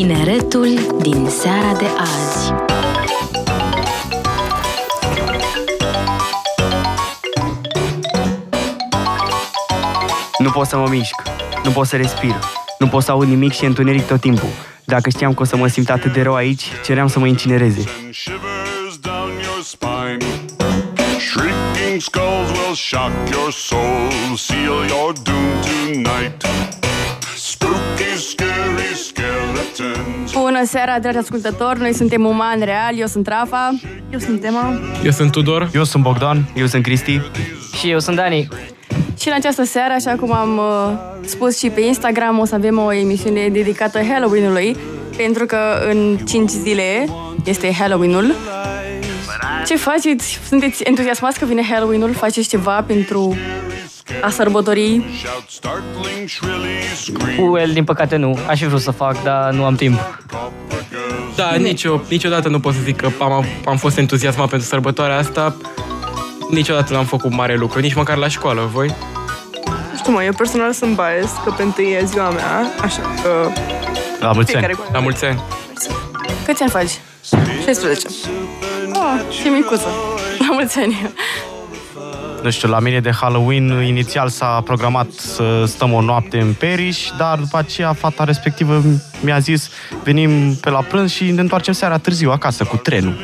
[0.00, 2.52] Tineretul din seara de azi
[10.38, 11.22] Nu pot să mă mișc,
[11.64, 12.34] nu pot să respir,
[12.78, 14.48] nu pot să aud nimic și e întuneric tot timpul.
[14.84, 17.84] Dacă știam că o să mă simt atât de rău aici, ceream să mă incinereze.
[18.04, 20.18] and shivers down your spine.
[21.18, 26.79] Shrieking skulls will shock your soul, seal your doom tonight.
[30.32, 31.78] Bună seara, dragi ascultători!
[31.78, 33.70] Noi suntem Uman Real, eu sunt Rafa.
[34.12, 34.80] Eu sunt Emma.
[35.04, 35.70] Eu sunt Tudor.
[35.74, 37.20] Eu sunt Bogdan, eu sunt Cristi.
[37.78, 38.48] Și eu sunt Dani.
[39.20, 40.92] Și în această seară, așa cum am uh,
[41.24, 44.76] spus și pe Instagram, o să avem o emisiune dedicată Halloween-ului,
[45.16, 45.58] pentru că
[45.90, 47.06] în 5 zile
[47.44, 48.34] este Halloween-ul.
[49.66, 50.38] Ce faceți?
[50.48, 52.12] Sunteți entuziasmați că vine Halloween-ul?
[52.12, 53.36] Faceți ceva pentru
[54.22, 55.02] a sărbători?
[55.22, 57.50] Shout startling, shrilly scream.
[57.50, 58.38] Well, din păcate nu.
[58.46, 59.98] Aș fi vrut să fac, dar nu am timp.
[61.36, 65.56] Da, nicio, niciodată nu pot să zic că am, am fost entuziasmat pentru sărbătoarea asta.
[66.50, 68.68] Niciodată n-am făcut mare lucru, nici măcar la școală.
[68.72, 68.86] Voi?
[69.66, 73.50] Nu știu, mă, eu personal sunt biased că pe întâi e ziua mea, așa că
[74.20, 74.64] La mulți ani.
[74.64, 75.42] fiecare cu La mulți ani.
[76.44, 76.90] Câți ani faci?
[77.64, 78.06] 16.
[78.92, 79.88] Oh, ce micuță!
[80.38, 81.10] La mulți ani!
[82.42, 86.98] Nu știu, la mine de Halloween inițial s-a programat să stăm o noapte în Periș,
[87.18, 88.82] dar după aceea fata respectivă
[89.20, 89.70] mi-a zis
[90.04, 93.16] venim pe la prânz și ne întoarcem seara târziu acasă cu trenul.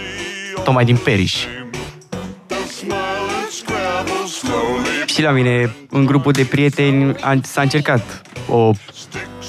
[0.65, 1.35] Tocmai din Periș.
[2.79, 2.97] Smile
[3.41, 5.07] and scrabble slowly.
[5.07, 8.71] Și la mine, în grupul de prieteni, a- s-a încercat o,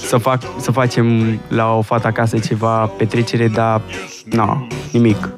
[0.07, 3.81] să, fac, să facem la o fată acasă ceva petrecere, dar
[4.23, 5.29] nu, nimic.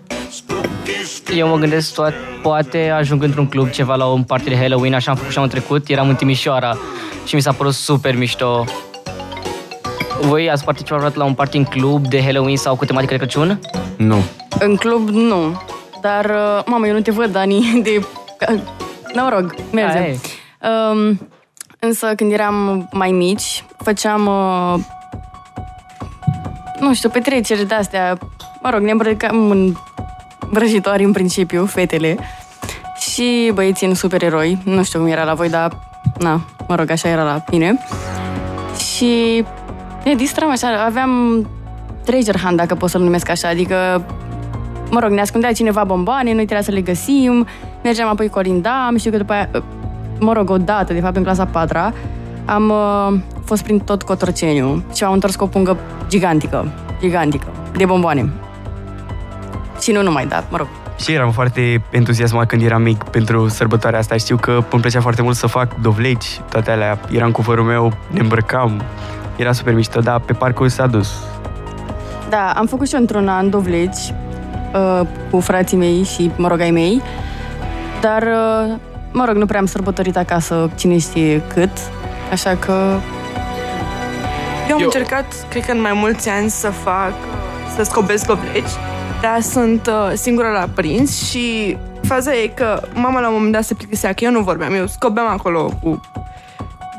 [1.36, 5.12] Eu mă gândesc, toat, poate ajung într-un club ceva la un party de Halloween, așa
[5.12, 6.78] am făcut și anul trecut, eram în Timișoara
[7.26, 8.66] și mi s-a părut super mișto.
[10.22, 13.20] Voi ați participat vreodată la un party în club de Halloween sau cu tematică de
[13.20, 13.60] Crăciun?
[13.98, 14.24] Nu.
[14.60, 15.62] În club, nu.
[16.02, 18.06] Dar, uh, mamă, eu nu te văd, Dani, de...
[19.14, 20.02] Nu, mă rog, mergem.
[20.02, 20.20] Hai.
[20.92, 21.30] Um,
[21.80, 24.80] însă, când eram mai mici, făceam, uh,
[26.80, 28.18] nu știu, petreceri de-astea.
[28.62, 29.74] Mă rog, ne îmbrăcam în
[30.50, 32.18] vrăjitoare în principiu, fetele.
[33.00, 34.58] Și băieții în supereroi.
[34.64, 35.78] Nu știu cum era la voi, dar,
[36.20, 37.80] na, mă rog, așa era la mine.
[38.78, 39.46] Și
[40.04, 41.48] ne distram așa, aveam
[42.06, 44.06] treasure hunt, dacă pot să-l numesc așa, adică
[44.90, 47.48] mă rog, ne ascundea cineva bomboane, noi trebuia să le găsim,
[47.84, 49.50] mergeam apoi colindam, știu că după aia,
[50.20, 51.78] mă rog, odată, de fapt, în clasa 4
[52.46, 55.78] am uh, fost prin tot Cotroceniu și am întors cu o pungă
[56.08, 58.30] gigantică, gigantică, de bomboane.
[59.82, 60.68] Și nu numai, da, mă rog.
[61.00, 64.16] Și eram foarte entuziasmat când eram mic pentru sărbătoarea asta.
[64.18, 67.00] Știu că îmi plăcea foarte mult să fac dovleci, toate alea.
[67.12, 68.82] Eram cu fărul meu, ne îmbrăcam.
[69.36, 71.12] Era super mișto, dar pe parcurs s-a dus.
[72.30, 74.14] Da, am făcut și eu într-un an dovleci
[74.74, 75.02] uh,
[75.32, 77.02] cu frații mei și, mă rog, ai mei,
[78.02, 78.76] dar, uh,
[79.12, 81.72] mă rog, nu prea am sărbătorit acasă cine știe cât,
[82.32, 82.72] așa că
[84.70, 87.14] Eu am Eu- încercat, cred că în mai mulți ani, să fac,
[87.76, 88.70] să scobesc dovleci,
[89.22, 93.64] dar sunt uh, singura la prins și faza e că mama la un moment dat
[93.64, 96.02] se plictisea că eu nu vorbeam, eu scobeam acolo cu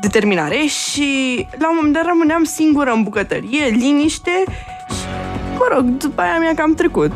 [0.01, 1.07] determinare și
[1.59, 4.43] la un moment dat rămâneam singură în bucătărie, liniște
[4.87, 5.05] și,
[5.57, 7.11] mă rog, după aia mi-a cam trecut.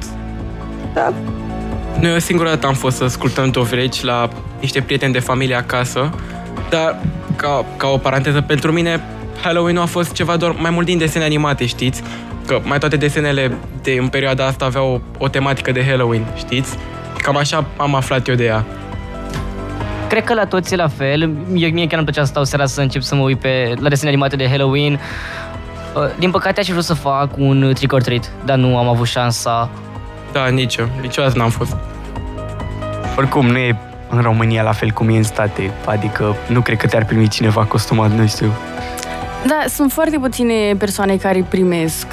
[0.94, 1.14] Da,
[2.00, 4.30] Noi o singură dată am fost să ascultăm dovleci la
[4.60, 6.10] niște prieteni de familie acasă,
[6.70, 7.02] dar
[7.36, 9.04] ca, ca o paranteză, pentru mine
[9.42, 12.04] Halloween a fost ceva doar mai mult din desene animate, știți?
[12.46, 16.78] Că mai toate desenele de în perioada asta aveau o, o tematică de Halloween, știți?
[17.18, 18.66] Cam așa am aflat eu de ea.
[20.10, 21.22] Cred că la toți e la fel.
[21.22, 23.90] Eu, mie chiar îmi plăcea să stau seara să încep să mă uit pe, la
[23.90, 25.00] desene animate de Halloween.
[25.96, 28.88] Uh, Din păcate aș fi vrut să fac un trick or treat, dar nu am
[28.88, 29.70] avut șansa.
[30.32, 31.76] Da, nicio, niciodată n-am fost.
[33.18, 33.78] Oricum, nu e
[34.10, 35.72] în România la fel cum e în state.
[35.86, 38.52] Adică nu cred că te-ar primi cineva costumat, nu știu.
[39.48, 42.08] Da, sunt foarte puține persoane care îi primesc.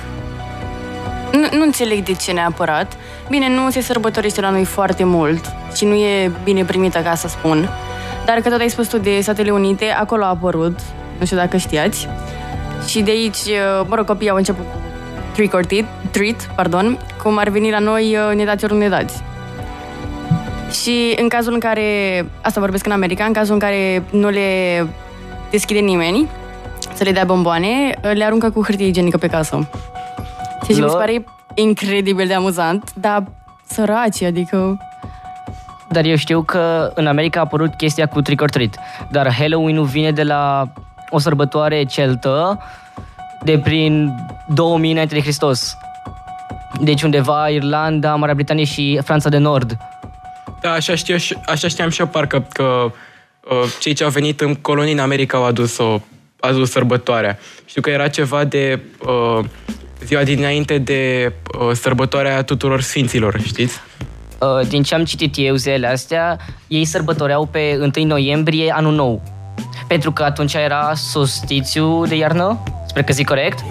[1.32, 2.96] Nu, nu înțeleg de ce neapărat.
[3.28, 5.44] Bine, nu se sărbătorește la noi foarte mult
[5.74, 7.68] și nu e bine primită, ca să spun.
[8.24, 10.78] Dar că tot ai spus tu de Statele Unite, acolo a apărut,
[11.18, 12.08] nu știu dacă știați.
[12.86, 13.38] Și de aici,
[13.88, 14.78] mă rog, copiii au început cu
[15.32, 19.22] trick or treat, treat pardon, cum ar veni la noi, ne dați ori ne dați.
[20.82, 21.82] Și în cazul în care,
[22.40, 24.86] asta vorbesc în America, în cazul în care nu le
[25.50, 26.28] deschide nimeni,
[26.94, 29.68] să le dea bomboane, le aruncă cu hârtie igienică pe casă.
[30.64, 30.96] Și mi se Lor.
[30.96, 31.24] pare
[31.54, 33.24] incredibil de amuzant, dar
[33.66, 34.78] săraci, adică...
[35.90, 38.78] Dar eu știu că în America a apărut chestia cu trick or treat.
[39.10, 40.72] Dar Halloween-ul vine de la
[41.10, 42.60] o sărbătoare celtă
[43.44, 44.14] de prin
[44.48, 45.76] 2000 înainte de Hristos.
[46.80, 49.76] Deci undeva Irlanda, Marea Britanie și Franța de Nord.
[50.60, 52.62] Da, așa, știu, și- așa știam și eu parcă că
[53.50, 56.00] uh, cei ce au venit în colonii în America au adus, o, au
[56.40, 57.38] adus sărbătoarea.
[57.64, 59.44] Știu că era ceva de uh,
[60.06, 63.80] ziua dinainte de uh, sărbătoarea tuturor sfinților, știți?
[64.38, 69.22] Uh, Din ce am citit eu zilele astea, ei sărbătoreau pe 1 noiembrie anul nou.
[69.86, 73.64] Pentru că atunci era solstițiu de iarnă, sper că zic corect.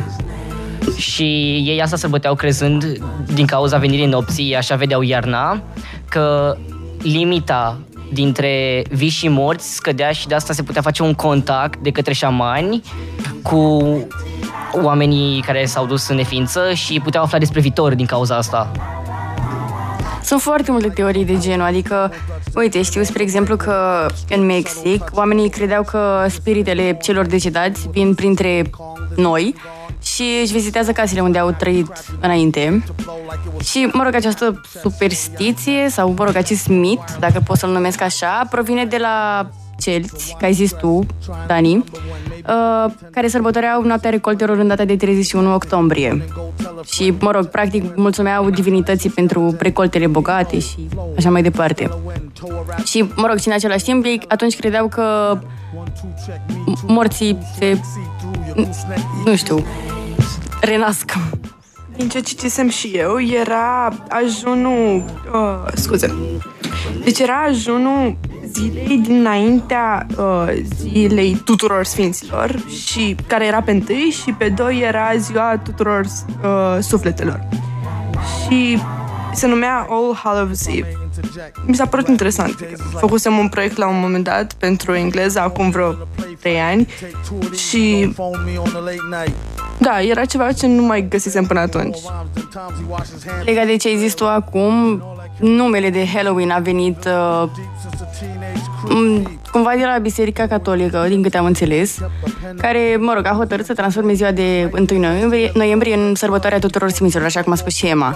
[0.98, 1.24] Și
[1.66, 2.98] ei asta sărbăteau crezând
[3.34, 5.64] din cauza venirii nopții, așa vedeau iarna,
[6.10, 6.58] că
[7.02, 7.80] limita
[8.14, 12.14] dintre vii și morți scădea și de asta se putea face un contact de către
[12.14, 12.82] șamani
[13.44, 13.80] cu
[14.72, 18.72] oamenii care s-au dus în neființă și puteau afla despre viitor din cauza asta.
[20.24, 22.12] Sunt foarte multe teorii de genul, adică,
[22.56, 28.70] uite, știu, spre exemplu, că în Mexic oamenii credeau că spiritele celor decedați vin printre
[29.16, 29.56] noi
[30.02, 32.84] și își vizitează casele unde au trăit înainte.
[33.64, 38.48] Și, mă rog, această superstiție sau, mă rog, acest mit, dacă pot să-l numesc așa,
[38.50, 39.48] provine de la
[39.82, 41.06] celți, ca ai zis tu,
[41.48, 46.26] Dani, uh, care sărbătoreau noaptea recoltelor în data de 31 octombrie.
[46.86, 50.88] Și, mă rog, practic mulțumeau divinității pentru recoltele bogate și
[51.18, 51.90] așa mai departe.
[52.84, 57.80] Și, mă rog, și în același timp, ei atunci credeau că m- morții se,
[59.26, 59.66] nu știu,
[60.62, 61.12] renasc.
[62.02, 65.04] Din ce citisem și eu, era ajunul...
[65.34, 66.16] Uh, scuze.
[67.04, 68.18] Deci era ajunul
[68.52, 75.16] zilei dinaintea uh, zilei tuturor sfinților și care era pe întâi și pe doi era
[75.18, 76.06] ziua tuturor
[76.44, 77.48] uh, sufletelor.
[78.48, 78.78] Și
[79.34, 80.98] se numea All Hallows Eve.
[81.66, 82.56] Mi s-a părut interesant.
[83.00, 85.96] Făcusem un proiect la un moment dat pentru engleză acum vreo
[86.40, 86.88] 3 ani
[87.70, 88.14] și
[89.82, 91.98] da, era ceva ce nu mai găsisem până atunci.
[93.46, 95.04] Legat de ce ai zis tu acum,
[95.40, 97.50] numele de Halloween a venit uh,
[98.90, 101.98] m, cumva de la Biserica Catolică, din câte am înțeles,
[102.58, 106.90] care, mă rog, a hotărât să transforme ziua de 1 noiembrie, noiembrie în sărbătoarea tuturor
[106.90, 108.16] sfinților, așa cum a spus și Emma.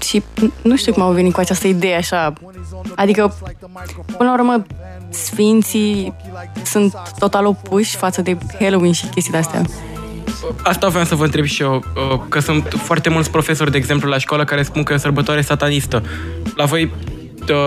[0.00, 0.22] Și
[0.62, 2.32] nu știu cum au venit cu această idee așa.
[2.94, 3.34] Adică,
[4.16, 4.62] până la urmă,
[5.08, 6.14] sfinții
[6.64, 9.62] sunt total opuși față de Halloween și chestii de-astea.
[10.62, 14.08] Asta vreau să vă întreb și eu, uh, că sunt foarte mulți profesori, de exemplu,
[14.08, 16.02] la școală care spun că e o sărbătoare satanistă.
[16.56, 16.90] La voi,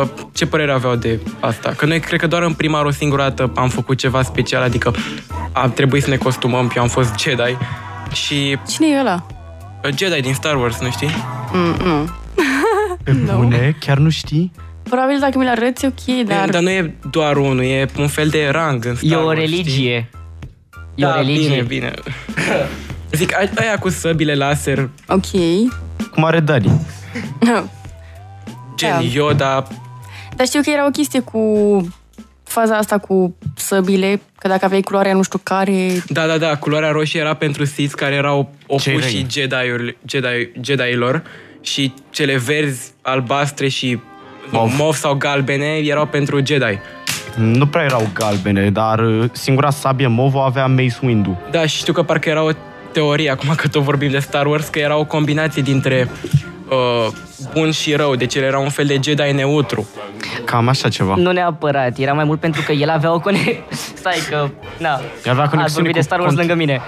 [0.02, 1.74] uh, ce părere aveau de asta?
[1.78, 4.94] Că noi, cred că doar în prima o singură dată am făcut ceva special, adică
[5.52, 7.58] a trebuit să ne costumăm, eu am fost Jedi
[8.14, 9.26] și Cine e ăla?
[9.86, 11.10] uh, Jedi din Star Wars, nu știi?
[11.52, 12.10] Mm, nu.
[13.04, 13.76] Pe bune?
[13.80, 14.52] Chiar nu știi?
[14.84, 16.50] Probabil dacă mi-l arăți, ok, dar...
[16.50, 19.40] Dar nu e doar unul, e un fel de rang în Star E o Wars,
[19.40, 20.10] religie.
[20.96, 21.48] E Da, o religie.
[21.50, 21.94] bine, bine.
[23.12, 25.26] Zic, ai- aia cu săbile laser, Ok.
[26.14, 26.72] Cum are Dani?
[28.76, 29.00] gen Da.
[29.14, 29.68] Yoda,
[30.36, 31.42] Dar știu că era o chestie cu
[32.44, 36.04] faza asta cu săbile, că dacă aveai culoarea nu știu care...
[36.08, 39.26] Da, da, da, culoarea roșie era pentru Sith care erau Cei opuși răi.
[39.32, 41.24] Jedi-uri, Jedi, Jedi-ilor
[41.62, 44.00] și cele verzi, albastre și
[44.50, 44.74] Mov.
[44.78, 46.80] mov sau galbene erau pentru Jedi.
[47.36, 51.40] Nu prea erau galbene, dar uh, singura sabie Movo avea Mace Windu.
[51.52, 52.50] Da, și știu că parcă era o
[52.92, 56.10] teorie, acum că tot vorbim de Star Wars, că era o combinație dintre
[56.70, 57.14] uh,
[57.54, 59.88] bun și rău, deci el era un fel de Jedi neutru.
[60.46, 61.14] Cam așa ceva.
[61.16, 63.64] Nu neapărat, era mai mult pentru că el avea o conexiune...
[63.96, 64.48] Stai că...
[64.78, 65.00] Na,
[65.30, 66.82] avea conexiune ați vorbit cu de Star Wars cont- lângă mine.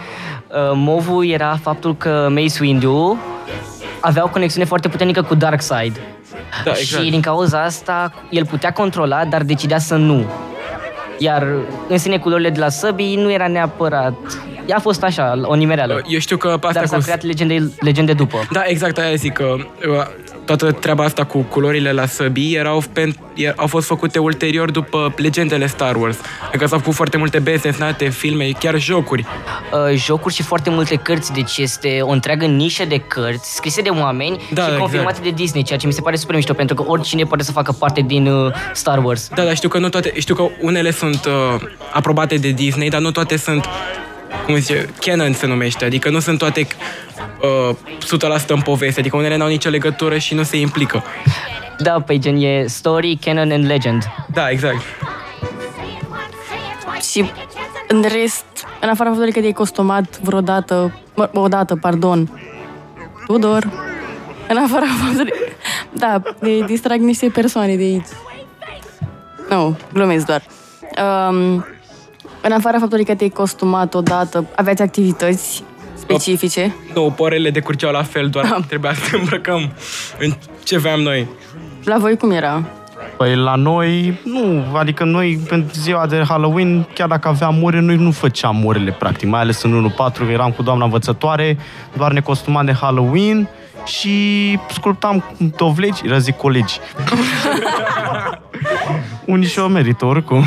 [0.47, 3.19] Uh, Movu era faptul că Mace Windu
[3.99, 5.99] avea o conexiune foarte puternică cu Darkseid.
[6.63, 7.03] Da, exact.
[7.03, 10.25] Și din cauza asta, el putea controla, dar decidea să nu.
[11.17, 11.47] Iar
[11.87, 14.13] în sine culorile de la săbii nu era neapărat...
[14.65, 16.01] Ea a fost așa, o nimereală.
[16.07, 17.01] Eu știu că pe asta Dar s-a cu...
[17.03, 18.47] creat legende, legende după.
[18.51, 19.55] Da, exact, aia zic că
[19.89, 20.05] uh,
[20.45, 25.13] toată treaba asta cu culorile la săbii erau, pen, er, au fost făcute ulterior după
[25.17, 26.17] legendele Star Wars.
[26.47, 29.25] Adică s-au făcut foarte multe desenate, filme, chiar jocuri.
[29.89, 33.89] uh, jocuri și foarte multe cărți, deci este o întreagă nișă de cărți scrise de
[33.89, 34.77] oameni Da, și exact.
[34.79, 37.51] confirmate de Disney, ceea ce mi se pare super mișto, pentru că oricine poate să
[37.51, 39.29] facă parte din uh, Star Wars.
[39.35, 41.61] Da, dar știu că nu toate, știu că unele sunt uh,
[41.93, 43.65] aprobate de Disney, dar nu toate sunt
[44.45, 46.67] cum zice, canon se numește, adică nu sunt toate
[47.69, 47.75] uh,
[48.43, 51.03] 100% în poveste, adică unele n-au nicio legătură și nu se implică.
[51.77, 54.03] Da, pe gen e story, canon and legend.
[54.33, 54.81] Da, exact.
[57.11, 57.31] Și
[57.87, 58.45] în rest,
[58.81, 62.39] în afara faptului că te-ai costumat vreodată, mă, odată, pardon,
[63.25, 63.71] Tudor,
[64.47, 65.33] în afara faptului...
[65.91, 68.07] Da, ne distrag niște persoane de aici.
[69.49, 70.41] Nu, glumesc doar.
[71.29, 71.65] Um,
[72.45, 76.75] în afara faptului că te-ai costumat odată, aveați activități specifice.
[76.93, 79.71] Nu, porele decurgeau la fel, doar trebuia să ne îmbrăcăm
[80.19, 80.33] în
[80.63, 81.27] ce aveam noi.
[81.83, 82.63] La voi cum era?
[83.17, 87.95] Păi la noi, nu, adică noi pentru ziua de Halloween, chiar dacă aveam ore, noi
[87.95, 89.91] nu făceam orele practic, mai ales în
[90.25, 91.57] 1-4, eram cu doamna învățătoare,
[91.97, 93.49] doar ne costumam de Halloween
[93.85, 95.23] și sculptam
[95.57, 96.79] dovlegi, era zic colegi.
[99.25, 100.43] Unii și-o merită oricum.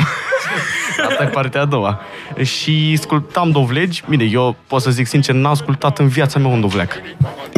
[1.07, 1.99] Asta e partea a doua.
[2.43, 4.03] Și sculptam dovlegi.
[4.09, 7.01] Bine, eu pot să zic sincer, n-am sculptat în viața mea un dovleac.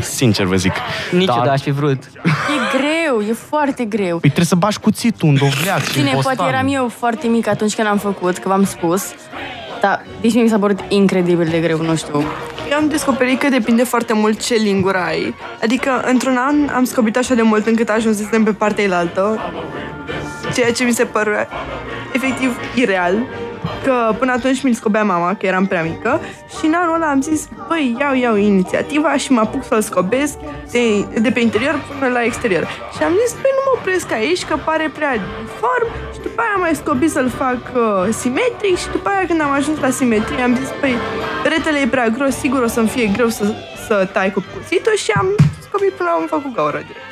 [0.01, 0.73] Sincer vă zic.
[1.11, 2.03] Niciodată aș fi vrut.
[2.23, 4.09] E greu, e foarte greu.
[4.17, 6.53] Păi trebuie să bași cuțitul un dovleac și Bine, în poate postan.
[6.53, 9.03] eram eu foarte mic atunci când am făcut, că v-am spus.
[9.81, 12.23] Dar, deci mie mi s-a părut incredibil de greu, nu știu.
[12.71, 15.35] Eu am descoperit că depinde foarte mult ce lingură ai.
[15.63, 19.39] Adică, într-un an am scobit așa de mult încât ajunsesem pe partea elaltă,
[20.53, 21.47] ceea ce mi se părea
[22.11, 23.15] efectiv ireal.
[23.83, 26.21] Că până atunci mi-l scobea mama, că eram prea mică
[26.59, 30.37] și în anul ăla am zis, băi, iau, iau inițiativa și mă apuc să-l scobesc
[30.71, 32.67] de, de pe interior până la exterior.
[32.95, 36.51] Și am zis, băi, nu mă opresc aici, că pare prea uniform și după aia
[36.55, 40.41] am mai scobit să-l fac uh, simetric și după aia când am ajuns la simetrie
[40.41, 40.95] am zis, băi,
[41.43, 43.53] peretele e prea gros, sigur o să-mi fie greu să,
[43.87, 45.27] să tai cu cuțitul și am
[45.59, 47.09] scobit până am făcut gaură direct.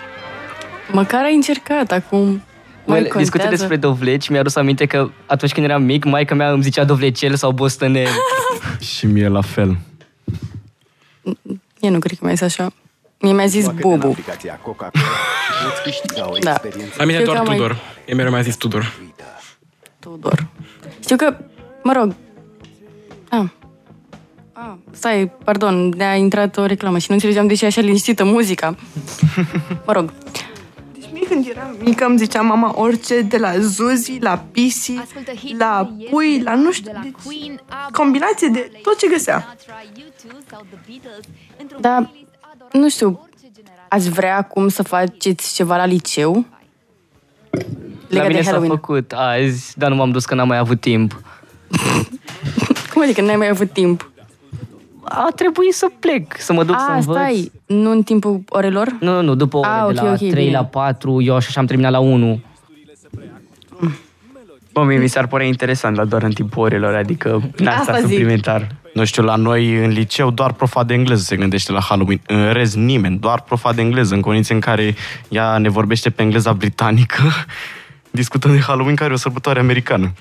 [0.92, 2.42] Măcar ai încercat acum.
[2.90, 3.56] Mai Well, discutând contează.
[3.56, 7.36] despre dovleci, mi-a adus aminte că atunci când eram mic, maica mea îmi zicea dovlecel
[7.36, 8.08] sau bostănel.
[8.96, 9.78] Și mie la fel.
[11.80, 12.72] Eu nu cred că mai este așa.
[13.20, 14.08] Mie mi-a zis Bubu.
[14.08, 16.50] aplicația Coca-Cola și poți câștiga o Da.
[16.52, 16.94] experiență.
[16.98, 17.78] La mine Știu doar că am mai- Tudor.
[18.06, 18.94] E mereu mi-a zis Tudor.
[20.00, 20.48] Tudor.
[21.04, 21.38] Știu că,
[21.84, 22.16] mă rog...
[23.30, 23.44] Ah.
[24.54, 28.24] Ah, stai, pardon, ne-a intrat o reclamă și nu înțelegeam de ce e așa liniștită
[28.24, 28.76] muzica.
[29.86, 30.59] Mă rog, Deci mie
[31.30, 35.92] când eram mică îmi zicea mama orice, de la zuzi, la pisi, Ascultă hit la
[36.10, 39.40] pui, la nu știu, de la deci, Queen, ABBA, combinație de tot ce găsea.
[39.40, 41.26] Sinatra, U2 sau The Beatles,
[41.62, 43.86] într-un Da, playlist adorat nu de știu, orice generație.
[43.90, 46.46] ați vrea acum să faceți ceva la liceu?
[47.52, 47.60] La
[48.08, 48.76] Legat mine de s-a Halloween.
[48.78, 51.22] făcut azi, dar nu m-am dus că n-am mai avut timp.
[52.94, 54.09] Cum adică n-ai mai avut timp?
[55.10, 57.16] A trebuit să plec, să mă duc să A, învăț.
[57.16, 58.96] stai, nu în timpul orelor?
[59.00, 60.52] Nu, nu, nu, după ore, Ah, de ok, la ok, 3 bine.
[60.58, 62.40] la 4, eu așa am terminat la 1.
[64.74, 68.00] Bă, mie mi s-ar părea interesant, dar doar în timpul orelor, adică n-ar Asta sta
[68.02, 68.08] zic.
[68.10, 68.76] suplimentar.
[68.94, 72.20] Nu știu, la noi în liceu doar profa de engleză se gândește la Halloween.
[72.28, 74.96] În rest nimeni, doar profa de engleză, în condiții în care
[75.30, 77.22] ea ne vorbește pe engleza britanică,
[78.12, 80.12] discutăm de Halloween care e o sărbătoare americană.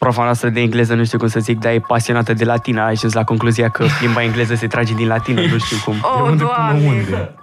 [0.00, 2.82] Profa noastră de engleză, nu știu cum să zic, dar e pasionată de latina.
[2.82, 5.94] A ajuns la concluzia că limba engleză se trage din latină, nu știu cum.
[6.22, 7.34] Oh, doamne!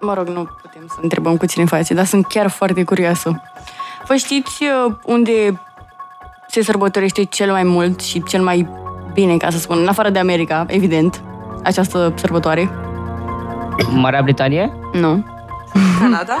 [0.00, 3.42] Mă rog, nu putem să întrebăm cu cine face, dar sunt chiar foarte curioasă.
[4.06, 5.60] Vă știți uh, unde
[6.48, 8.68] se sărbătorește cel mai mult și cel mai
[9.12, 11.22] bine, ca să spun, în afară de America, evident,
[11.64, 12.70] această sărbătoare?
[13.90, 14.72] Marea Britanie?
[14.92, 15.24] Nu.
[16.00, 16.38] Canada?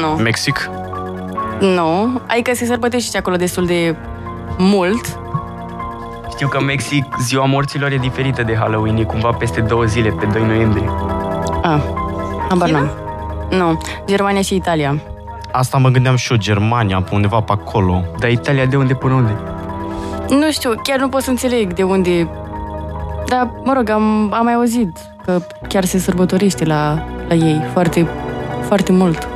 [0.00, 0.22] Nu.
[0.22, 0.70] Mexic?
[1.60, 2.20] Nu.
[2.26, 3.96] Adică se sărbătorește și acolo destul de
[4.58, 5.18] mult.
[6.30, 10.10] Știu că în Mexic ziua morților e diferită de Halloween, e cumva peste două zile,
[10.10, 10.90] pe 2 noiembrie.
[11.62, 11.80] Ah,
[12.48, 12.90] habar n-am.
[13.50, 13.80] Nu.
[14.06, 15.02] Germania și Italia.
[15.52, 18.04] Asta mă gândeam și eu, Germania, pe undeva pe acolo.
[18.18, 19.36] Dar Italia de unde până unde?
[20.28, 22.28] Nu știu, chiar nu pot să înțeleg de unde...
[23.26, 25.38] Dar, mă rog, am, am mai auzit că
[25.68, 28.08] chiar se sărbătorește la, la ei foarte,
[28.66, 29.28] foarte mult.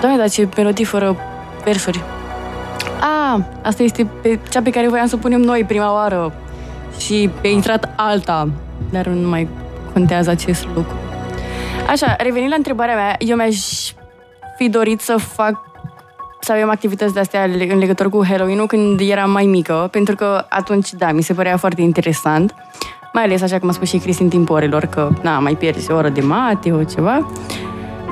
[0.00, 1.16] Doamne, dar ce melodii fără
[1.64, 2.02] versuri.
[3.00, 6.32] A, asta este pe, cea pe care voiam să o punem noi prima oară.
[6.98, 8.48] Și pe intrat alta.
[8.90, 9.48] Dar nu mai
[9.92, 10.94] contează acest lucru.
[11.88, 13.56] Așa, revenind la întrebarea mea, eu mi-aș
[14.56, 15.66] fi dorit să fac
[16.40, 20.14] să avem activități de astea le- în legătură cu Halloween-ul când eram mai mică, pentru
[20.14, 22.54] că atunci, da, mi se părea foarte interesant.
[23.12, 25.90] Mai ales, așa cum a spus și Cristi în timpul orelor, că, na, mai pierzi
[25.90, 27.26] o oră de mate o ceva.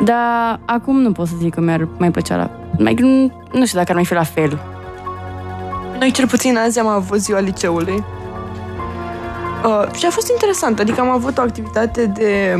[0.04, 2.50] Dar acum nu pot să zic că mi-ar mai plăcea la...
[2.78, 2.94] Mai,
[3.52, 4.58] nu știu dacă ar mai fi la fel.
[5.98, 8.04] Noi cel puțin azi am avut ziua liceului.
[9.64, 12.56] Uh, și a fost interesant, adică am avut o activitate de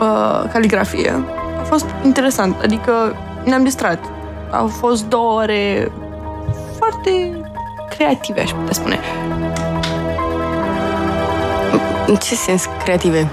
[0.00, 1.24] uh, caligrafie.
[1.60, 2.92] A fost interesant, adică
[3.44, 3.98] ne-am distrat.
[4.50, 5.92] Au fost două ore
[6.76, 7.40] foarte
[7.96, 8.98] creative, aș putea spune.
[12.06, 13.28] În ce sens creative?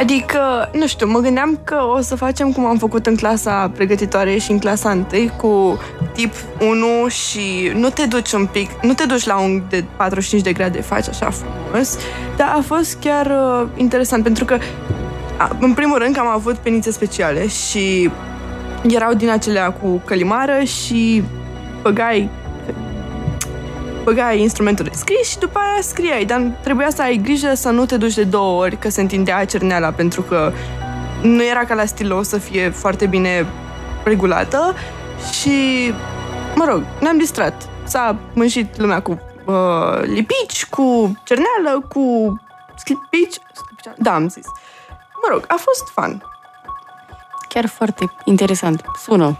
[0.00, 4.36] Adică, nu știu, mă gândeam că o să facem cum am făcut în clasa pregătitoare
[4.36, 5.78] și în clasa 1 cu
[6.12, 10.42] tip 1 și nu te duci un pic, nu te duci la un de 45
[10.42, 11.98] de grade, faci așa frumos,
[12.36, 14.58] dar a fost chiar uh, interesant pentru că
[15.36, 18.10] a, în primul rând că am avut penițe speciale și
[18.88, 21.22] erau din acelea cu călimară și
[21.82, 22.30] băgai
[24.08, 27.86] băgai instrumentul de scris și după aia scriai, dar trebuia să ai grijă să nu
[27.86, 30.52] te duci de două ori, că se întindea cerneala, pentru că
[31.22, 33.46] nu era ca la stilou să fie foarte bine
[34.04, 34.74] regulată
[35.32, 35.92] și,
[36.54, 37.68] mă rog, ne-am distrat.
[37.84, 42.34] S-a mânșit lumea cu uh, lipici, cu cerneală, cu
[42.84, 43.36] slipici.
[43.96, 44.46] Da, am zis.
[45.22, 46.22] Mă rog, a fost fun.
[47.48, 48.82] Chiar foarte interesant.
[49.02, 49.36] Sună.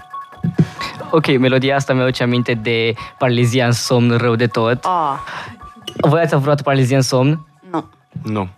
[1.10, 4.84] Ok, melodia asta mi aduce aminte de paralizia în somn rău de tot.
[4.84, 5.18] Ah,
[6.00, 7.46] Voi ați avut paralizia în somn?
[7.70, 7.84] nu.
[8.22, 8.48] Nu.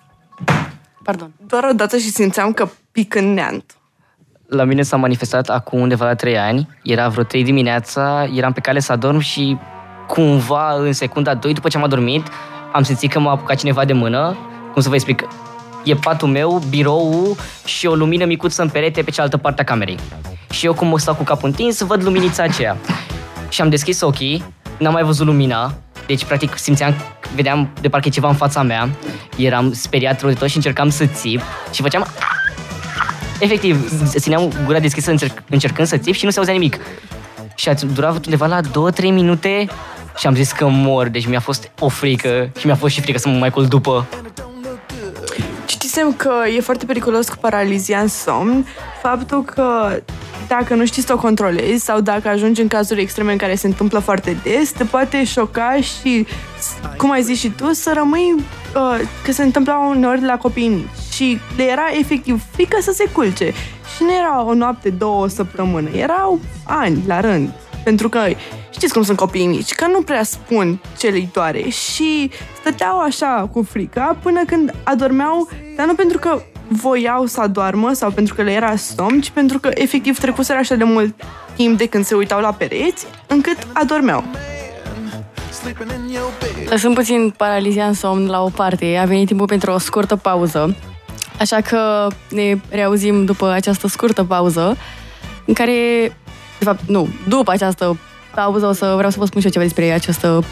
[1.03, 1.31] Pardon.
[1.47, 3.75] Doar odată și simțeam că pic în neant.
[4.49, 6.69] La mine s-a manifestat acum undeva la 3 ani.
[6.83, 9.59] Era vreo 3 dimineața, eram pe cale să adorm și
[10.07, 12.27] cumva în secunda 2, după ce am adormit,
[12.73, 14.37] am simțit că m-a apucat cineva de mână.
[14.73, 15.23] Cum să vă explic?
[15.85, 19.99] E patul meu, birou și o lumină micuță în perete pe cealaltă parte a camerei.
[20.51, 22.77] Și eu cum mă stau cu capul întins, văd luminița aceea.
[23.49, 24.45] Și am deschis ochii,
[24.79, 25.75] n-am mai văzut lumina,
[26.07, 26.95] deci practic simțeam,
[27.35, 28.89] vedeam de parcă e ceva în fața mea.
[29.37, 31.41] Eram speriat rău de tot și încercam să țip
[31.73, 32.07] și făceam
[33.41, 36.79] Efectiv, țineam gura deschisă încerc, încercând să țip și nu se auzea nimic.
[37.55, 39.67] Și a durat undeva la 2-3 minute
[40.19, 43.19] și am zis că mor, deci mi-a fost o frică și mi-a fost și frică
[43.19, 44.09] să mă mai culc după.
[45.65, 48.67] Citisem că e foarte periculos cu paralizia în somn
[49.03, 49.99] faptul că
[50.57, 53.67] dacă nu știi să o controlezi sau dacă ajungi în cazuri extreme în care se
[53.67, 56.27] întâmplă foarte des, te poate șoca și,
[56.97, 61.13] cum ai zis și tu, să rămâi uh, că se întâmpla uneori la copii mici
[61.13, 63.53] și le era efectiv frică să se culce.
[63.97, 67.53] Și nu era o noapte, două, o săptămână, erau ani la rând.
[67.85, 68.21] Pentru că
[68.71, 72.31] știți cum sunt copiii mici, că nu prea spun ce le doare și
[72.61, 76.43] stăteau așa cu frica până când adormeau, dar nu pentru că
[76.73, 80.75] voiau să adormă sau pentru că le era somn, ci pentru că efectiv trecuseră așa
[80.75, 81.15] de mult
[81.57, 84.25] timp de când se uitau la pereți, încât adormeau.
[86.69, 90.77] Lăsând puțin paralizia în somn la o parte, a venit timpul pentru o scurtă pauză.
[91.39, 94.77] Așa că ne reauzim după această scurtă pauză,
[95.45, 95.73] în care,
[96.59, 97.99] de fapt, nu, după această
[98.35, 100.45] pauză o să vreau să vă spun și eu ceva despre această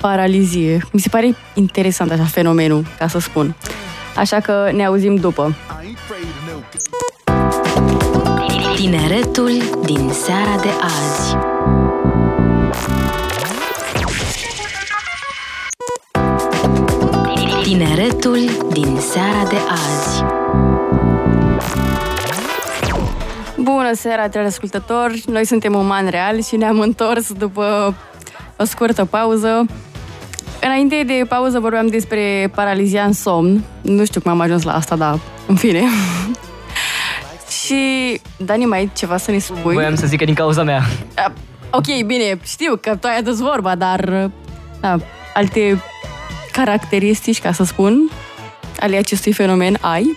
[0.00, 0.80] paralizie.
[0.92, 3.54] Mi se pare interesant așa fenomenul, ca să spun.
[4.16, 5.54] Așa că ne auzim după.
[8.76, 9.50] Tineretul
[9.84, 11.36] din seara de azi.
[17.62, 18.38] Tineretul
[18.72, 20.24] din seara de azi.
[23.56, 25.24] Bună seara, dragi ascultători!
[25.26, 27.94] Noi suntem Uman Real și ne-am întors după
[28.56, 29.66] o scurtă pauză.
[30.60, 33.64] Înainte de pauză vorbeam despre paralizia în somn.
[33.82, 35.82] Nu știu cum am ajuns la asta, dar în fine.
[37.64, 39.74] și, Dani, mai ai ceva să ne spui?
[39.74, 40.82] Voiam să zic că din cauza mea.
[41.16, 41.32] A,
[41.70, 44.30] ok, bine, știu că tu ai adus vorba, dar
[44.80, 44.96] da,
[45.34, 45.82] alte
[46.52, 48.10] caracteristici, ca să spun,
[48.80, 50.16] ale acestui fenomen ai?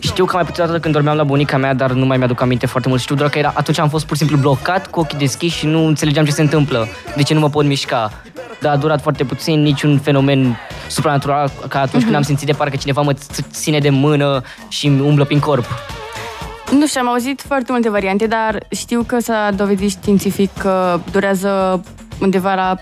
[0.00, 2.66] Știu că mai puțin dată când dormeam la bunica mea, dar nu mai mi-aduc aminte
[2.66, 3.00] foarte mult.
[3.00, 5.66] Știu doar că era, atunci am fost pur și simplu blocat cu ochii deschiși și
[5.66, 8.12] nu înțelegeam ce se întâmplă, de ce nu mă pot mișca.
[8.64, 12.76] Dar a durat foarte puțin, niciun fenomen supranatural ca atunci când am simțit de parcă
[12.76, 15.64] cineva mă ț- ține de mână și îmi umblă prin corp.
[16.70, 21.82] Nu știu, am auzit foarte multe variante, dar știu că s-a dovedit științific că durează
[22.20, 22.76] undeva la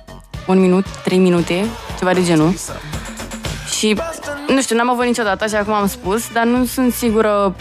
[0.46, 1.64] un minut, trei minute,
[1.98, 2.54] ceva de genul.
[3.78, 3.96] Și,
[4.48, 7.54] nu știu, n-am avut niciodată, așa cum am spus, dar nu sunt sigură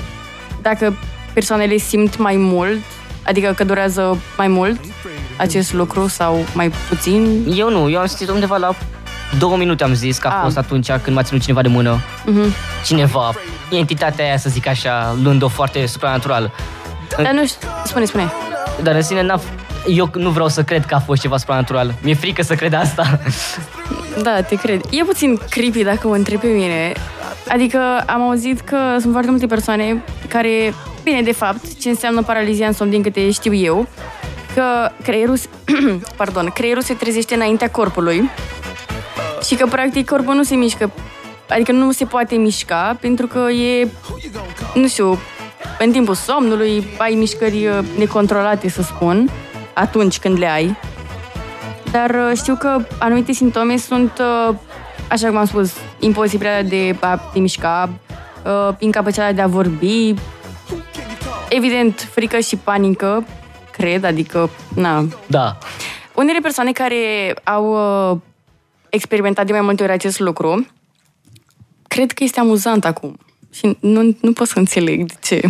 [0.62, 0.98] dacă
[1.34, 2.80] persoanele simt mai mult,
[3.26, 4.80] adică că durează mai mult
[5.42, 7.44] acest lucru sau mai puțin.
[7.56, 8.76] Eu nu, eu am simțit undeva la
[9.40, 10.40] două minute am zis că a Ah.
[10.44, 12.00] fost atunci când m-a ținut cineva de mână.
[12.26, 12.54] Mhm.
[12.86, 13.32] Cineva,
[13.72, 16.52] entitatea aia, să zic așa, luând-o foarte supranatural.
[17.24, 18.32] Dar nu știu, spune, spune.
[18.84, 21.94] Dar în sine, n-a, f- eu nu vreau să cred că a fost ceva supranatural.
[22.02, 23.20] Mi-e frică să cred asta.
[24.22, 24.82] Da, te cred.
[24.90, 26.92] E puțin creepy dacă mă întrebi pe mine.
[27.50, 30.74] Adică am auzit că sunt foarte multe persoane care,
[31.04, 33.88] bine, de fapt, ce înseamnă paralizia în somn din câte știu eu,
[34.54, 35.50] că creierul, se-
[36.18, 38.30] pardon, creierul se trezește înaintea corpului
[39.46, 40.92] și că practic corpul nu se mișcă,
[41.50, 43.88] adică nu se poate mișca pentru că e,
[44.74, 45.20] nu știu,
[45.80, 49.30] în timpul somnului ai mișcări uh, necontrolate, să spun,
[49.74, 50.78] atunci când le ai.
[51.92, 54.56] Dar uh, știu că anumite simptome sunt, uh,
[55.08, 57.90] așa cum am spus, imposibilitatea de a te mișca,
[58.46, 60.14] uh, incapacitatea de a vorbi,
[61.50, 63.24] evident, frică și panică,
[63.82, 65.06] cred, adică, na.
[65.28, 65.58] Da.
[66.14, 67.66] Unele persoane care au
[68.12, 68.18] uh,
[68.90, 70.68] experimentat de mai multe ori acest lucru,
[71.88, 73.18] cred că este amuzant acum.
[73.54, 75.42] Și nu, nu pot să înțeleg de ce.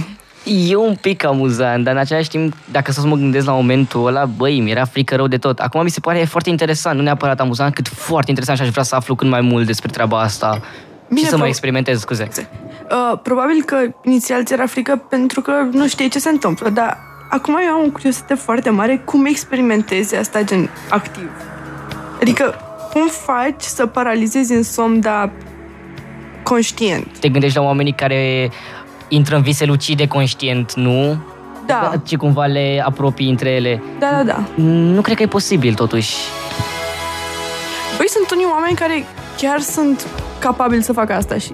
[0.69, 4.25] E un pic amuzant, dar în același timp, dacă să mă gândesc la momentul ăla,
[4.25, 5.59] băi, mi era frică rău de tot.
[5.59, 8.83] Acum mi se pare foarte interesant, nu neapărat amuzant, cât foarte interesant și aș vrea
[8.83, 10.61] să aflu cât mai mult despre treaba asta.
[11.07, 12.29] Bine, și să mă pro- experimentez, scuze.
[12.35, 17.10] Uh, probabil că inițial ți era frică pentru că nu știi ce se întâmplă, dar
[17.31, 21.29] acum eu am o curiozitate foarte mare cum experimentezi asta gen activ.
[22.21, 22.55] Adică
[22.91, 25.31] cum faci să paralizezi în somn, dar
[26.43, 27.19] conștient?
[27.19, 28.51] Te gândești la oamenii care
[29.07, 31.17] intră în vise lucide conștient, nu?
[31.65, 31.93] Da.
[32.03, 33.81] Ce cumva le apropii între ele.
[33.99, 34.63] Da, da, da.
[34.63, 36.15] Nu cred că e posibil, totuși.
[37.97, 39.05] Băi, sunt unii oameni care
[39.37, 40.07] chiar sunt
[40.39, 41.53] capabili să facă asta și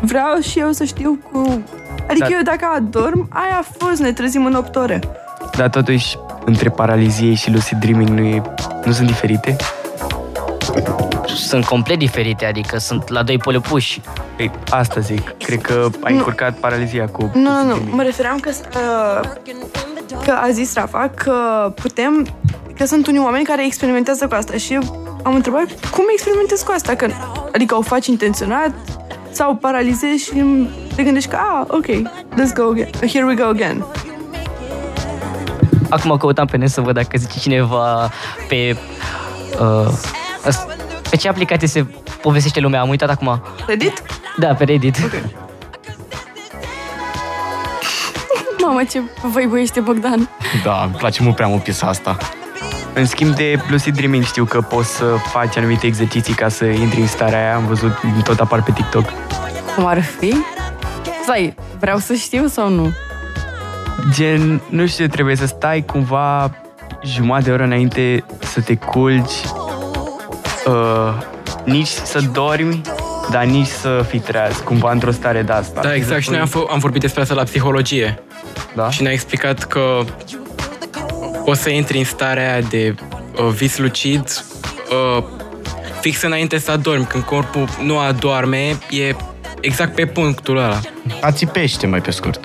[0.00, 1.62] vreau și eu să știu cu...
[2.08, 2.34] Adică Da.
[2.36, 5.00] eu dacă adorm, aia a fost, ne trezim în 8 ore.
[5.56, 8.42] Dar totuși, între paralizie și lucid dreaming nu, e,
[8.84, 9.56] nu sunt diferite?
[11.36, 14.00] Sunt complet diferite, adică sunt la doi poli opuși.
[14.36, 15.34] Păi, asta zic.
[15.38, 16.18] Cred că ai Nu.
[16.18, 17.64] încurcat paralizia cu Nu, nu, lucid nu.
[17.74, 17.94] dreaming.
[17.94, 19.28] Mă refeream că, uh,
[20.24, 21.32] că a zis Rafa că
[21.82, 22.26] putem,
[22.76, 24.82] că sunt unii oameni care experimentează cu asta și eu
[25.22, 26.94] am întrebat cum experimentezi cu asta?
[26.94, 27.06] Că,
[27.54, 28.70] adică o faci intenționat
[29.30, 30.44] sau paralizezi și
[30.94, 31.86] te gândești că, ah, ok,
[32.30, 32.90] let's go again.
[33.12, 33.84] Here we go again.
[35.88, 38.10] Acum căutam pe net să văd dacă zice cineva
[38.48, 38.76] pe...
[39.60, 39.92] Uh,
[40.46, 40.66] as-
[41.10, 41.86] pe ce aplicație se
[42.22, 42.80] povestește lumea?
[42.80, 43.42] Am uitat acum.
[43.66, 44.02] Reddit?
[44.36, 44.96] Da, pe Reddit.
[45.04, 45.12] Ok.
[48.60, 49.00] Mamă, ce
[49.32, 50.28] văibuiește Bogdan.
[50.64, 52.16] Da, îmi place mult prea mult piesa asta.
[52.94, 57.00] În schimb de lucid dreaming știu că poți să faci anumite exerciții ca să intri
[57.00, 57.54] în starea aia.
[57.54, 57.92] Am văzut,
[58.24, 59.04] tot apar pe TikTok.
[59.74, 60.34] Cum ar fi?
[61.24, 62.92] Stai, vreau să știu sau nu?
[64.12, 66.50] Gen, nu știu, trebuie să stai cumva
[67.04, 69.32] jumătate de oră înainte să te culci,
[70.66, 71.14] uh,
[71.64, 72.80] nici să dormi,
[73.30, 75.80] dar nici să fii treaz, cumva într-o stare de asta.
[75.80, 76.22] Da, exact.
[76.22, 78.22] Și noi am, f- am vorbit despre asta la psihologie.
[78.74, 78.90] Da?
[78.90, 80.00] Și ne-a explicat că
[81.44, 82.94] o să intri în starea aia de
[83.38, 84.44] uh, vis lucid
[85.16, 85.24] uh,
[86.00, 87.04] fix înainte să adormi.
[87.04, 89.14] Când corpul nu adorme, e
[89.64, 90.80] exact pe punctul ăla.
[91.20, 92.40] Ațipește mai pe scurt.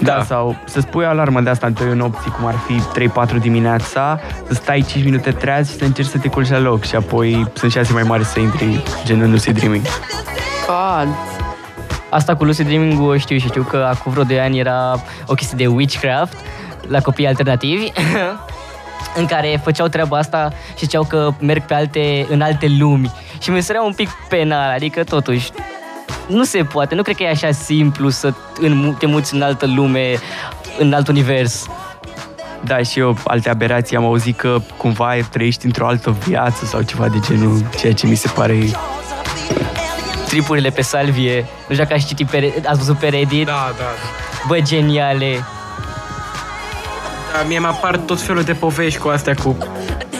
[0.00, 3.00] Da, da, sau să-ți pui o alarmă de asta în perioadă nopții, cum ar fi
[3.36, 6.84] 3-4 dimineața, să stai 5 minute treaz și să încerci să te culci la loc
[6.84, 9.82] și apoi sunt șanse mai mari să intri gen în lucid dreaming.
[10.66, 11.08] God.
[12.10, 15.34] Asta cu lucid dreaming o știu și știu că acum vreo 2 ani era o
[15.34, 16.36] chestie de witchcraft
[16.88, 17.92] la copii alternativi
[19.18, 23.10] în care făceau treaba asta și ziceau că merg pe alte, în alte lumi.
[23.40, 25.50] Și mi se un pic penal, adică totuși
[26.26, 29.66] nu se poate, nu cred că e așa simplu să în- te muți în altă
[29.66, 30.18] lume,
[30.78, 31.66] în alt univers.
[32.64, 37.08] Da, și eu alte aberații am auzit că cumva trăiești într-o altă viață sau ceva
[37.08, 38.58] de genul, ceea ce mi se pare
[40.28, 43.84] Tripurile pe salvie, nu știu dacă ați citit pe, ați văzut pe Reddit, Da, da.
[44.48, 45.44] bă, geniale.
[47.32, 49.56] Da, mie mi-apar tot felul de povești cu astea cu...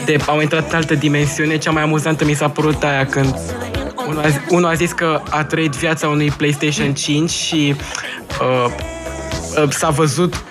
[0.05, 1.57] De, au intrat în altă dimensiune.
[1.57, 3.35] Cea mai amuzantă mi s-a părut aia când
[4.07, 7.75] unul a, zi- unul a zis că a trăit viața unui PlayStation 5 și
[8.41, 8.71] uh,
[9.63, 10.43] uh, s-a văzut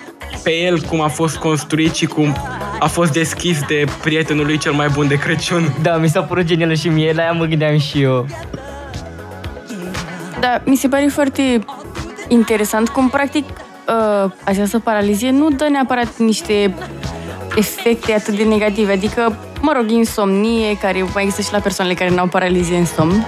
[0.43, 2.35] pe el cum a fost construit și cum
[2.79, 5.73] a fost deschis de prietenul lui cel mai bun de Crăciun.
[5.81, 8.25] Da, mi s-a părut genială și mie, la ea mă gândeam și eu.
[10.39, 11.59] Da, mi se pare foarte
[12.27, 16.75] interesant cum, practic, uh, această paralizie nu dă neapărat niște
[17.55, 18.91] efecte atât de negative.
[18.91, 22.85] Adică, mă rog, insomnie, care mai există și la persoanele care nu au paralizie în
[22.85, 23.25] somn,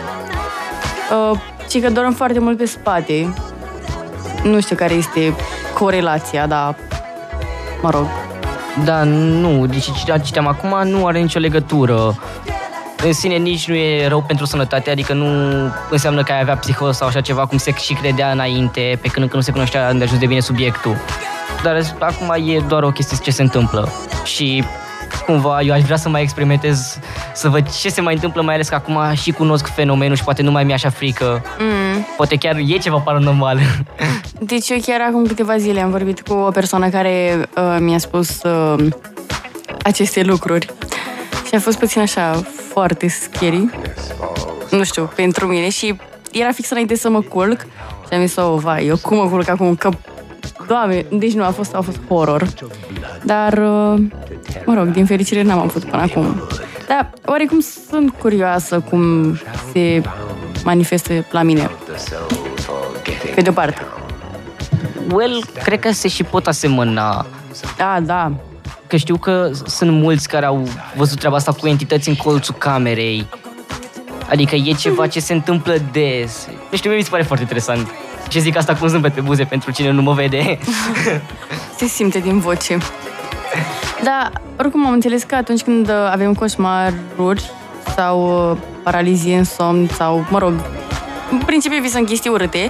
[1.31, 1.39] uh,
[1.69, 3.33] ci că dorm foarte mult pe spate.
[4.43, 5.35] Nu știu care este
[5.73, 6.75] corelația, dar,
[7.81, 8.07] mă rog,
[8.83, 12.15] Da, nu, deci ce citeam acum nu are nicio legătură.
[13.03, 15.25] În sine nici nu e rău pentru sănătate, adică nu
[15.89, 19.23] înseamnă că ai avea psihos sau așa ceva cum se și credea înainte, pe când
[19.23, 20.95] încă nu se cunoștea de ajuns de bine subiectul.
[21.63, 23.89] Dar acum e doar o chestie ce se întâmplă.
[24.23, 24.63] Și
[25.25, 26.99] cumva eu aș vrea să mai experimentez,
[27.33, 30.41] să văd ce se mai întâmplă, mai ales că acum și cunosc fenomenul și poate
[30.41, 31.41] nu mai mi-e așa frică.
[31.59, 32.05] Mm.
[32.17, 33.59] Poate chiar e ceva paranormal.
[34.39, 38.43] Deci eu chiar acum câteva zile am vorbit cu o persoană care uh, mi-a spus
[38.43, 38.87] uh,
[39.83, 40.67] aceste lucruri.
[41.47, 42.43] Și a fost puțin așa
[42.73, 43.69] foarte scary.
[44.71, 45.69] Nu știu, pentru mine.
[45.69, 45.95] Și
[46.31, 47.59] era fix înainte să mă culc.
[48.07, 49.75] Și am zis, oh, vai, eu cum mă culc acum?
[49.75, 49.89] Că,
[50.67, 52.47] doamne, deci nu, a fost, a fost horror.
[53.23, 54.01] Dar, uh,
[54.65, 56.41] mă rog, din fericire n-am avut până acum.
[56.88, 59.34] Dar, oarecum sunt curioasă cum
[59.73, 60.01] se
[60.63, 61.69] manifestă la mine.
[63.36, 63.82] Pe de-o parte.
[65.13, 67.25] well, cred că se și pot asemăna.
[67.77, 68.32] Da, da.
[68.88, 73.27] Că știu că sunt mulți care au văzut treaba asta cu entități în colțul camerei
[74.30, 76.47] Adică e ceva ce se întâmplă des.
[76.71, 77.88] Nu știu, mie mi se pare foarte interesant.
[78.29, 80.59] Și zic asta cu zâmbet pe buze pentru cine nu mă vede.
[81.77, 82.77] Se simte din voce.
[84.03, 87.51] Da, oricum am înțeles că atunci când uh, avem coșmaruri
[87.95, 90.53] sau uh, paralizie în somn sau, mă rog,
[91.31, 92.69] în principiu visăm chestii urâte,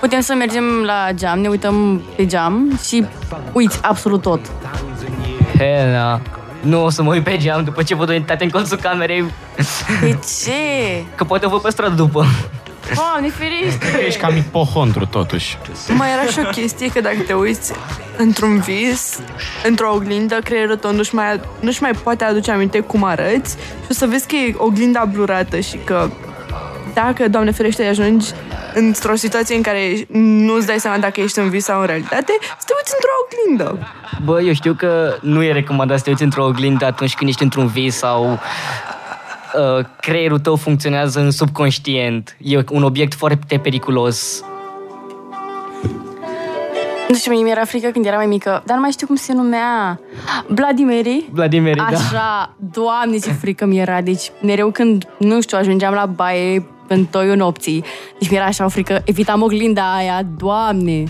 [0.00, 3.04] putem să mergem la geam, ne uităm pe geam și
[3.52, 4.40] uiți absolut tot.
[5.58, 6.20] Hena,
[6.60, 9.24] nu o să mă uit pe geam după ce văd o entitate în colțul camerei.
[10.00, 11.04] De ce?
[11.14, 12.26] Că poate o văd pe stradă după.
[12.94, 14.04] Doamne ferește!
[14.06, 15.58] Ești cam ipohondru, totuși.
[15.88, 17.72] Mai era și o chestie că dacă te uiți
[18.16, 19.18] într-un vis,
[19.64, 23.92] într-o oglindă, creierul tău nu-și mai, nu-și mai poate aduce aminte cum arăți și o
[23.92, 26.10] să vezi că e oglinda blurată și că
[26.94, 28.30] dacă, Doamne ferește, ajungi
[28.74, 30.06] într-o situație în care
[30.46, 33.88] nu-ți dai seama dacă ești în vis sau în realitate, să te uiți într-o oglindă.
[34.24, 37.42] Bă, eu știu că nu e recomandat să te uiți într-o oglindă atunci când ești
[37.42, 38.40] într-un vis sau
[39.54, 42.36] uh, creierul tău funcționează în subconștient.
[42.42, 44.44] E un obiect foarte periculos.
[47.08, 49.32] Nu știu, mie mi-era frică când eram mai mică, dar nu mai știu cum se
[49.32, 50.00] numea.
[50.46, 51.28] Vladimiri?
[51.30, 51.82] Vladimir, da.
[51.84, 54.00] Așa, doamne ce frică mi era.
[54.00, 57.84] Deci mereu când, nu știu, ajungeam la baie în toiul nopții,
[58.18, 61.04] deci mi era așa o frică, evitam oglinda aia, doamne.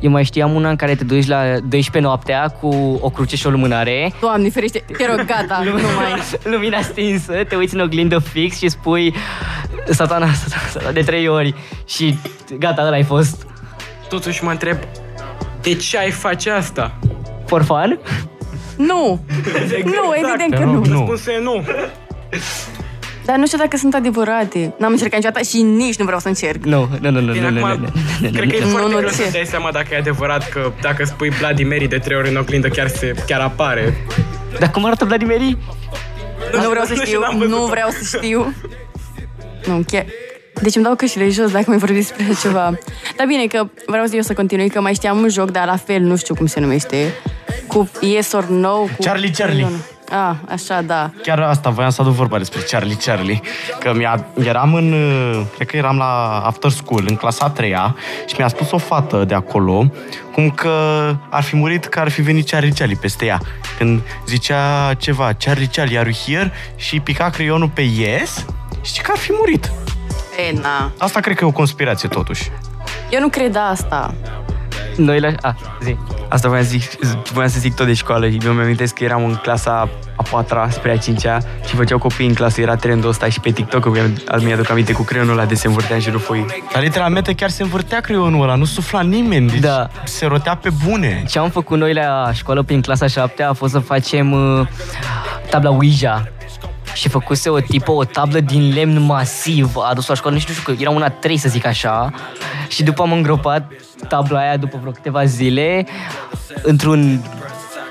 [0.00, 3.46] Eu mai știam una în care te duci la 12 noaptea cu o cruce și
[3.46, 4.12] o lumânare.
[4.20, 6.22] Doamne ferește, te rog, gata, nu mai.
[6.52, 9.14] Lumina stinsă, te uiți în oglindă fix și spui
[9.90, 11.54] satana, satana, satana de trei ori
[11.86, 12.18] și
[12.58, 13.46] gata, ăla ai fost.
[14.08, 14.76] Totuși mă întreb,
[15.62, 16.98] de ce ai face asta?
[17.46, 17.98] For fun?
[18.76, 19.24] Nu,
[19.84, 20.82] nu, evident că nu.
[20.82, 21.64] Răspunsul e nu.
[23.28, 24.74] Dar nu știu dacă sunt adevărate.
[24.78, 26.64] N-am încercat niciodată și nici nu vreau să încerc.
[26.64, 27.88] Nu, nu, nu, nu, Bine, nu, nu, acum, nu,
[28.20, 29.14] nu, Cred că e Nu, foarte nu, greu ce?
[29.14, 32.68] să dai seama dacă e adevărat că dacă spui Vladimir de trei ori în oglindă
[32.68, 33.94] chiar, se, chiar apare.
[34.58, 35.56] Dar cum arată Vladimiri?
[36.62, 37.52] Nu vreau să nu știu, n-am văzut.
[37.54, 38.54] nu vreau să știu.
[39.66, 40.04] Nu, chiar...
[40.62, 42.78] Deci îmi dau cășile jos dacă mai vorbiți despre așa ceva.
[43.16, 45.76] Dar bine, că vreau să eu să continui, că mai știam un joc, dar la
[45.76, 47.14] fel nu știu cum se numește.
[47.66, 48.76] Cu Yes or No.
[48.76, 48.88] Cu...
[49.00, 49.66] Charlie Charlie.
[50.10, 51.10] Ah, așa, da.
[51.22, 53.40] Chiar asta, voiam să aduc vorba despre Charlie Charlie.
[53.80, 57.96] Că mi-a, eram în, uh, cred că eram la after school, în clasa a treia,
[58.26, 59.92] și mi-a spus o fată de acolo,
[60.32, 60.70] cum că
[61.30, 63.40] ar fi murit, că ar fi venit Charlie Charlie peste ea.
[63.78, 66.52] Când zicea ceva, Charlie Charlie, are you here?
[66.76, 68.44] Și pica creionul pe yes,
[68.82, 69.72] și că ar fi murit.
[70.48, 70.92] E, na.
[70.98, 72.50] Asta cred că e o conspirație, totuși.
[73.10, 74.14] Eu nu cred asta.
[74.98, 75.28] Noi la...
[75.42, 75.96] A, zi.
[76.28, 76.82] Asta voiam să zic,
[77.32, 80.22] voiam să zic tot de școală și eu mi amintesc că eram în clasa a
[80.30, 83.84] patra spre a cincea și făceau copii în clasă, era trendul ăsta și pe TikTok
[83.84, 86.46] îmi mi-aduc aminte cu creionul ăla de se învârtea în jurul foii.
[86.72, 89.88] Dar literalmente chiar se învârtea creionul ăla, nu sufla nimeni, deci Da.
[90.04, 91.24] se rotea pe bune.
[91.28, 94.66] Ce am făcut noi la școală prin clasa 7 a fost să facem uh,
[95.50, 96.28] tabla Ouija.
[96.94, 100.54] Și făcuse o tipă, o tablă din lemn masiv, a adus la școală, nici nu
[100.54, 102.12] știu că era una 3 să zic așa.
[102.68, 103.72] Și după am îngropat
[104.08, 105.86] tabla aia după vreo câteva zile
[106.62, 107.22] într-un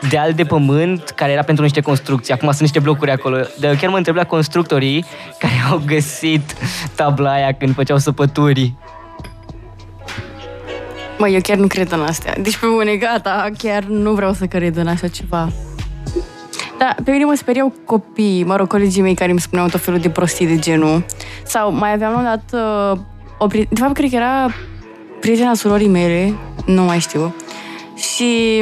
[0.10, 2.34] deal de pământ care era pentru niște construcții.
[2.34, 3.36] Acum sunt niște blocuri acolo.
[3.36, 5.06] Dar eu chiar mă întreb la constructorii
[5.40, 6.54] care au găsit
[6.96, 8.74] tabla aia când făceau săpături.
[11.18, 12.34] Mă, eu chiar nu cred în astea.
[12.42, 15.50] Deci pe bune, gata, chiar nu vreau să cred în așa ceva.
[16.78, 20.00] Da, pe mine mă speriau copii, mă rog, colegii mei care îmi spuneau tot felul
[20.00, 21.06] de prostii de genul.
[21.46, 22.62] Sau mai aveam la un dat
[22.94, 23.00] uh,
[23.38, 24.50] o pri- De fapt, cred că era
[25.20, 26.34] prietena surorii mele,
[26.66, 27.36] nu mai știu.
[27.96, 28.62] Și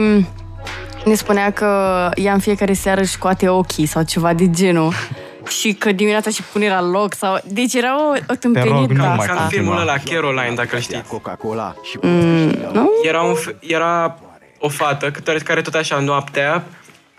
[1.05, 1.65] ne spunea că
[2.15, 4.91] ea în fiecare seară își scoate ochii sau ceva de genul.
[5.59, 7.37] și că dimineața și pune la loc sau...
[7.47, 9.33] Deci era o, o tâmpenie rog, de nu mai asta.
[9.33, 11.07] Ca în filmul ăla, Caroline, dacă îl știți.
[11.07, 11.97] Coca-Cola și
[12.73, 12.89] Nu?
[13.03, 14.19] Era, un, f- era
[14.59, 16.63] o fată care, care tot așa noaptea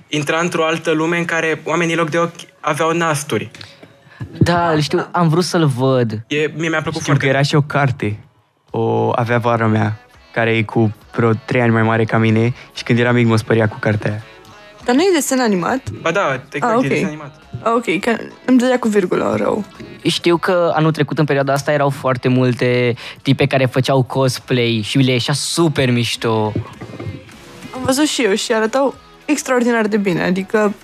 [0.08, 3.50] intra într-o altă lume în care oamenii în loc de ochi aveau nasturi.
[4.38, 6.10] Da, îl știu, am vrut să-l văd.
[6.26, 8.18] E, mie mi-a plăcut Știu foarte că era și o carte,
[8.70, 10.00] o avea vara mea,
[10.32, 13.36] care e cu vreo trei ani mai mare ca mine și când eram mic mă
[13.36, 14.22] spăria cu cartea aia.
[14.84, 15.90] Dar nu e desen animat?
[15.90, 16.84] Ba da, exact, Ah, ok.
[16.84, 17.40] e desen animat.
[17.62, 19.64] Ah, ok, că îmi dădea cu virgulă rău.
[20.02, 24.98] Știu că anul trecut, în perioada asta, erau foarte multe tipe care făceau cosplay și
[24.98, 26.52] le ieșea super mișto.
[27.74, 28.94] Am văzut și eu și arătau
[29.26, 30.74] extraordinar de bine, adică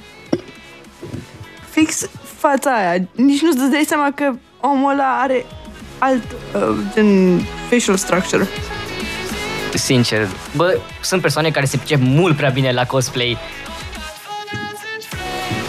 [1.70, 3.08] fix fața aia.
[3.12, 5.44] Nici nu-ți dai seama că omul ăla are
[5.98, 6.22] alt
[6.54, 8.48] uh, gen facial structure.
[9.74, 10.28] Sincer.
[10.56, 13.38] Bă, sunt persoane care se pricep mult prea bine la cosplay.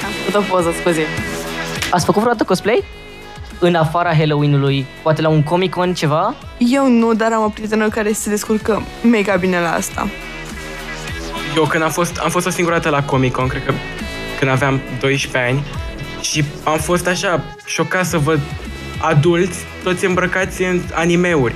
[0.05, 1.05] Am făcut o poză, scuze.
[1.91, 2.83] Ați făcut vreodată cosplay?
[3.59, 4.85] În afara Halloween-ului?
[5.01, 6.35] Poate la un Comic-Con, ceva?
[6.57, 10.07] Eu nu, dar am o prietenă care se descurcă mega bine la asta.
[11.55, 13.73] Eu când am fost, am fost o singură dată la Comic Con, cred că
[14.39, 15.63] când aveam 12 ani
[16.21, 18.39] și am fost așa șocat să văd
[18.97, 21.53] adulți, toți îmbrăcați în animeuri.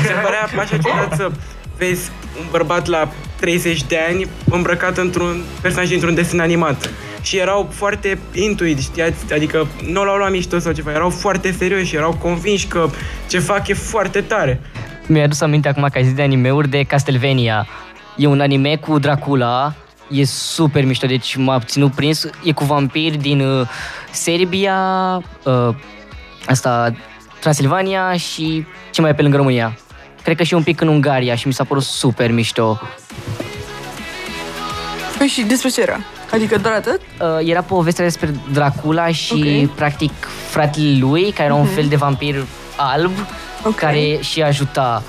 [0.00, 1.30] Mi se părea așa ciudat să
[1.78, 2.10] vezi
[2.40, 6.90] un bărbat la 30 de ani îmbrăcat într-un personaj dintr-un desen animat.
[7.22, 9.32] Și erau foarte intuit, știați?
[9.32, 12.88] Adică nu l-au luat mișto sau ceva, erau foarte serioși, erau convinși că
[13.28, 14.60] ce fac e foarte tare.
[15.06, 17.66] Mi-a adus aminte acum că ai zis de animeuri de Castlevania.
[18.18, 19.74] E un anime cu Dracula,
[20.10, 22.26] e super mișto, deci m-a ținut prins.
[22.44, 23.68] E cu vampiri din uh,
[24.10, 24.76] Serbia,
[25.42, 25.74] uh,
[26.46, 26.94] asta,
[27.40, 29.78] Transilvania și ce mai e pe lângă România.
[30.22, 32.80] Cred că și un pic în Ungaria și mi s-a părut super mișto.
[35.18, 35.98] Păi și despre ce era?
[36.32, 37.00] Adică doar atât?
[37.20, 39.74] Uh, era povestea despre Dracula și Ok.
[39.74, 40.12] practic
[40.48, 42.44] fratele lui, care era un fel de vampir
[42.76, 43.12] alb,
[43.64, 43.74] Ok.
[43.74, 45.02] care și ajuta.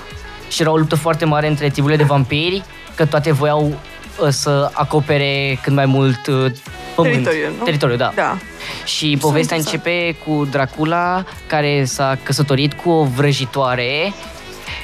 [0.48, 2.62] Și era o luptă foarte mare între triburile de vampiri,
[2.94, 3.78] că toate voiau
[4.22, 6.52] uh, să acopere cât mai mult uh,
[6.94, 7.14] pământ.
[7.14, 7.64] Teritoriul, nu?
[7.64, 8.12] Teritoriul, da.
[8.14, 8.36] Da.
[8.84, 9.84] Și povestea interesant.
[9.84, 14.12] începe cu Dracula, care s-a căsătorit cu o vrăjitoare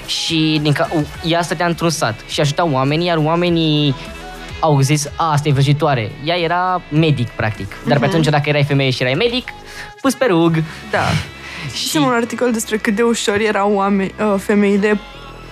[0.06, 0.88] și din ca,
[1.24, 3.94] ea stătea într-un sat și ajuta oamenii, iar oamenii
[4.60, 6.10] au zis, a, asta e vrăjitoare.
[6.24, 7.76] Ea era medic, practic.
[7.86, 9.48] Dar pe atunci, dacă erai femeie și erai medic,
[10.00, 10.62] pus pe rug.
[10.90, 11.02] Da.
[11.88, 15.00] Și un articol despre cât de ușor erau oameni, uh, femeile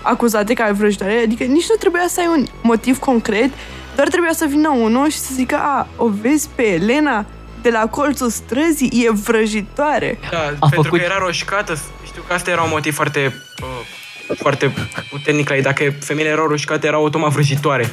[0.04, 3.50] acuzate ca vrăjitoare, adică nici nu trebuia să ai un motiv concret,
[3.96, 7.24] doar trebuia să vină unul și să zică, a, o vezi pe Elena
[7.62, 10.18] de la colțul străzii, e vrăjitoare.
[10.30, 14.36] Da, A pentru făcut- că era roșcată, știu că asta era un motiv foarte, uh,
[14.36, 14.72] foarte
[15.10, 15.62] puternic la ei.
[15.62, 17.90] Dacă femeile erau roșcate, erau automat vrăjitoare.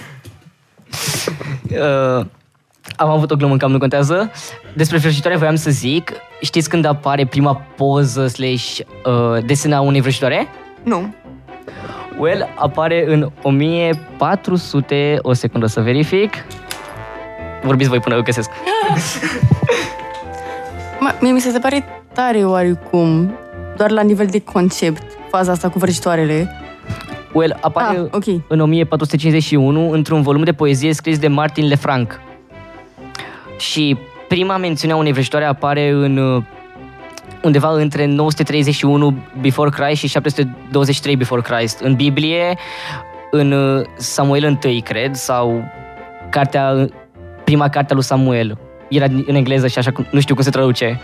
[1.72, 2.26] Uh,
[2.98, 4.32] am avut o glumă în cam, nu contează.
[4.76, 6.12] Despre vrăjitoare voiam să zic.
[6.42, 10.48] Știți când apare prima poză slash uh, desena unei vrăjitoare?
[10.84, 11.16] Nu.
[12.22, 16.34] Well, apare în 1400, o secundă să verific.
[17.64, 18.50] Vorbiți voi până eu găsesc.
[21.00, 23.34] Mă, mie mi se pare tare oarecum,
[23.78, 26.56] doar la nivel de concept, faza asta cu vrăjitoarele.
[27.34, 28.26] Well, apare Ah, ok.
[28.48, 32.20] în 1451 într-un volum de poezie scris de Martin Lefranc.
[33.58, 36.44] Și prima mențiune a unei vrăjitoare apare în uh,
[37.42, 41.80] undeva între 931 before Christ și 723 before Christ.
[41.80, 42.58] În Biblie,
[43.32, 45.64] în uh, Samuel I, cred, sau
[46.30, 46.88] cartea,
[47.44, 48.58] prima carte a lui Samuel.
[48.90, 51.00] Era în engleză și așa, cum- nu știu cum se traduce.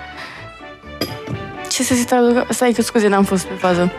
[1.71, 2.45] Ce să se traducă?
[2.50, 3.91] Stai că scuze, n-am fost pe fază.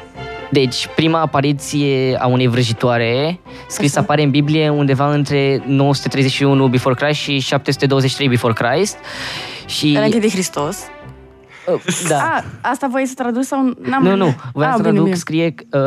[0.51, 4.01] Deci, prima apariție a unei vrăjitoare scris Așa.
[4.01, 8.96] apare în Biblie undeva între 931 before Christ și 723 before Christ.
[9.66, 9.88] Și...
[9.88, 10.79] Înainte de Hristos.
[11.75, 12.17] Uh, da.
[12.19, 14.03] A, asta voi să traduci sau n-am...
[14.03, 15.15] nu, nu, voiam Ah, să bine, traduc, bine.
[15.17, 15.81] scrie uh,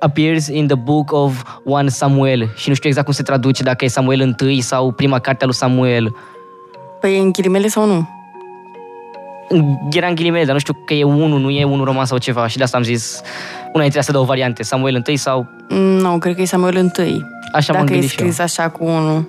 [0.00, 3.84] appears in the book of 1 Samuel și nu știu exact cum se traduce, dacă
[3.84, 6.14] e Samuel I sau prima carte a lui Samuel.
[7.00, 8.08] Păi e în ghilimele sau nu?
[9.92, 12.46] Era în ghilimele, dar nu știu că e unul, nu e unul roman sau ceva
[12.46, 13.20] și de asta am zis
[13.72, 17.24] una dintre astea două variante, Samuel I sau Nu, cred că e Samuel I.
[17.52, 18.26] așa m-am Dacă e gândit și eu.
[18.30, 19.28] scris așa cu unul.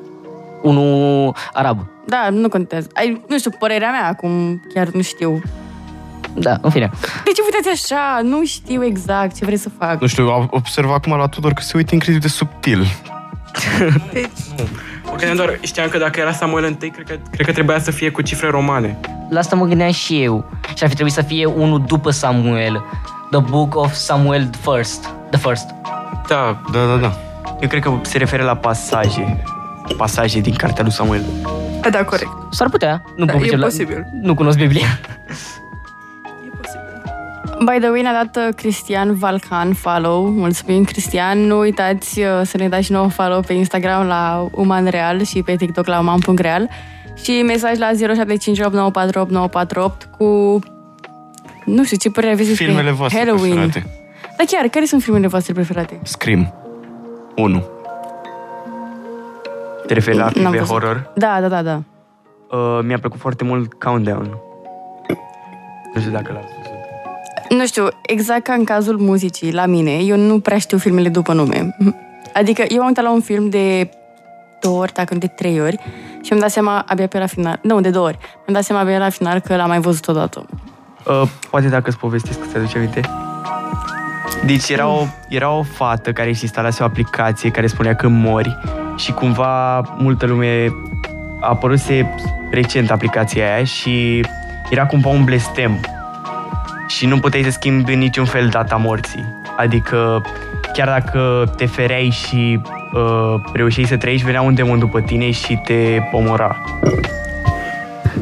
[0.61, 1.79] Unul arab.
[2.05, 2.87] Da, nu contează.
[2.93, 5.41] Ai, nu știu, părerea mea acum, chiar nu știu.
[6.35, 6.89] Da, în fine.
[7.01, 8.19] De ce uitați așa?
[8.23, 10.01] Nu știu exact ce vreți să fac.
[10.01, 12.85] Nu știu, am observat acum la Tudor că se uită incredibil de subtil.
[15.05, 17.91] Mă gândeam doar, știam că dacă era Samuel I, cred că, cred că trebuia să
[17.91, 18.99] fie cu cifre romane.
[19.29, 20.45] La asta mă gândeam și eu.
[20.75, 22.83] Și ar fi trebuit să fie unul după Samuel.
[23.31, 25.09] The Book of Samuel First.
[25.29, 25.69] The First.
[26.27, 27.13] Da, Da, da, da.
[27.61, 29.43] Eu cred că se referă la pasaje.
[29.97, 31.23] Pasaje din cartea lui Samuel.
[31.83, 32.31] A, da, corect.
[32.51, 33.03] S-ar putea.
[33.15, 34.05] Nu, Da, pot e zice la- posibil.
[34.21, 34.85] nu cunosc Biblia.
[37.63, 37.73] E posibil.
[37.73, 40.25] By the way, ne-a dat uh, Cristian Valcan follow.
[40.27, 41.39] Mulțumim, Cristian.
[41.39, 45.43] Nu uitați uh, să ne dați și nouă follow pe Instagram la Uman Real și
[45.43, 46.69] pe TikTok la uman.real
[47.23, 47.95] și mesaj la 0758948948
[50.17, 50.59] cu
[51.65, 53.53] nu știu ce părere aveți despre Filmele voastre Halloween.
[53.55, 53.85] preferate.
[54.37, 55.99] Dar chiar, care sunt filmele voastre preferate?
[56.03, 56.53] Scream.
[57.35, 57.63] 1.
[59.87, 60.67] Te referi la N-am filme văzut.
[60.67, 61.11] horror?
[61.15, 61.81] Da, da, da, da.
[62.57, 64.37] Uh, mi-a plăcut foarte mult Countdown.
[65.93, 66.62] Nu știu dacă l-ați văzut.
[67.49, 71.33] Nu știu, exact ca în cazul muzicii, la mine, eu nu prea știu filmele după
[71.33, 71.75] nume.
[72.33, 73.89] Adică eu am uitat la un film de
[74.61, 75.77] două ori, dacă nu de trei ori,
[76.21, 78.81] și mi-am dat seama abia pe la final, nu, de două ori, mi-am dat seama
[78.81, 80.45] abia la final că l-am mai văzut odată.
[81.05, 83.01] Uh, poate dacă îți povestesc că ți aduce aminte.
[84.45, 88.57] Deci era o, era o fată care își instalase o aplicație care spunea că mori
[88.95, 90.67] și cumva multă lume
[91.41, 92.15] a apăruse
[92.51, 94.25] recent aplicația aia și
[94.69, 95.79] era cumva un blestem
[96.87, 99.25] și nu puteai să schimbi în niciun fel data morții.
[99.57, 100.21] Adică
[100.73, 102.61] chiar dacă te fereai și
[102.93, 106.61] uh, reușeai să trăiești, venea un demon după tine și te omora.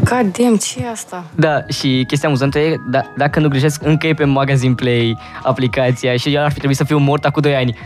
[0.04, 1.24] God damn, ce e asta?
[1.36, 6.16] Da, și chestia amuzantă e, da, dacă nu greșesc, încă e pe Magazine Play aplicația
[6.18, 7.78] și eu ar fi trebuit să fiu mort acum 2 ani.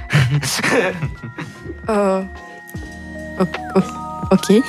[1.87, 2.21] Uh,
[3.39, 3.83] o- o-
[4.29, 4.63] ok.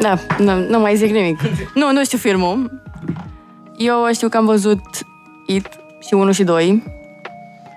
[0.00, 1.40] Da, nu, nu mai zic nimic.
[1.74, 2.80] Nu, nu știu filmul.
[3.76, 4.80] Eu știu că am văzut
[5.46, 5.68] It
[6.00, 6.82] și 1 și 2.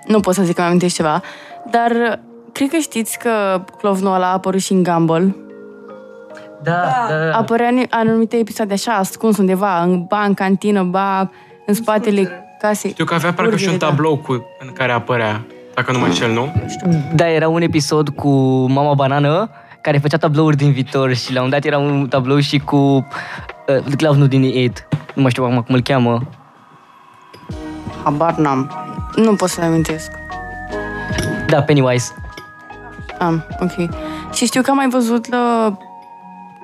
[0.06, 1.22] Nu pot să zic că mi-am amintit ceva.
[1.70, 2.20] Dar
[2.52, 5.36] cred că știți că clovnul ăla a apărut și în Gumball.
[6.62, 7.36] Da, da, da.
[7.36, 11.30] Apărea în anumite episoade așa, ascuns undeva, în ba în cantină, ba
[11.66, 12.90] în spatele casei.
[12.90, 13.86] Știu că avea parcă și un Urmele, da.
[13.86, 15.44] tablou cu, în care apărea,
[15.74, 16.52] dacă nu mă înșel, nu?
[17.14, 18.30] Da, era un episod cu
[18.68, 22.58] Mama Banană care făcea tablouri din viitor și la un dat era un tablou și
[22.58, 23.06] cu
[23.76, 24.88] uh, clownul din It.
[25.14, 26.22] Nu mai știu acum cum îl cheamă.
[28.04, 28.70] Habar n-am.
[29.16, 30.10] Nu pot să-mi amintesc.
[31.46, 32.14] Da, Pennywise.
[33.18, 33.94] Am, ok.
[34.32, 35.76] Și știu că am mai văzut la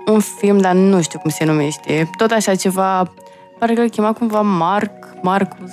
[0.07, 2.11] un film, dar nu știu cum se numește.
[2.17, 3.13] Tot așa ceva,
[3.59, 4.93] pare că îl chema cumva Mark,
[5.23, 5.73] Marcus.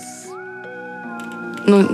[1.65, 1.89] Nu,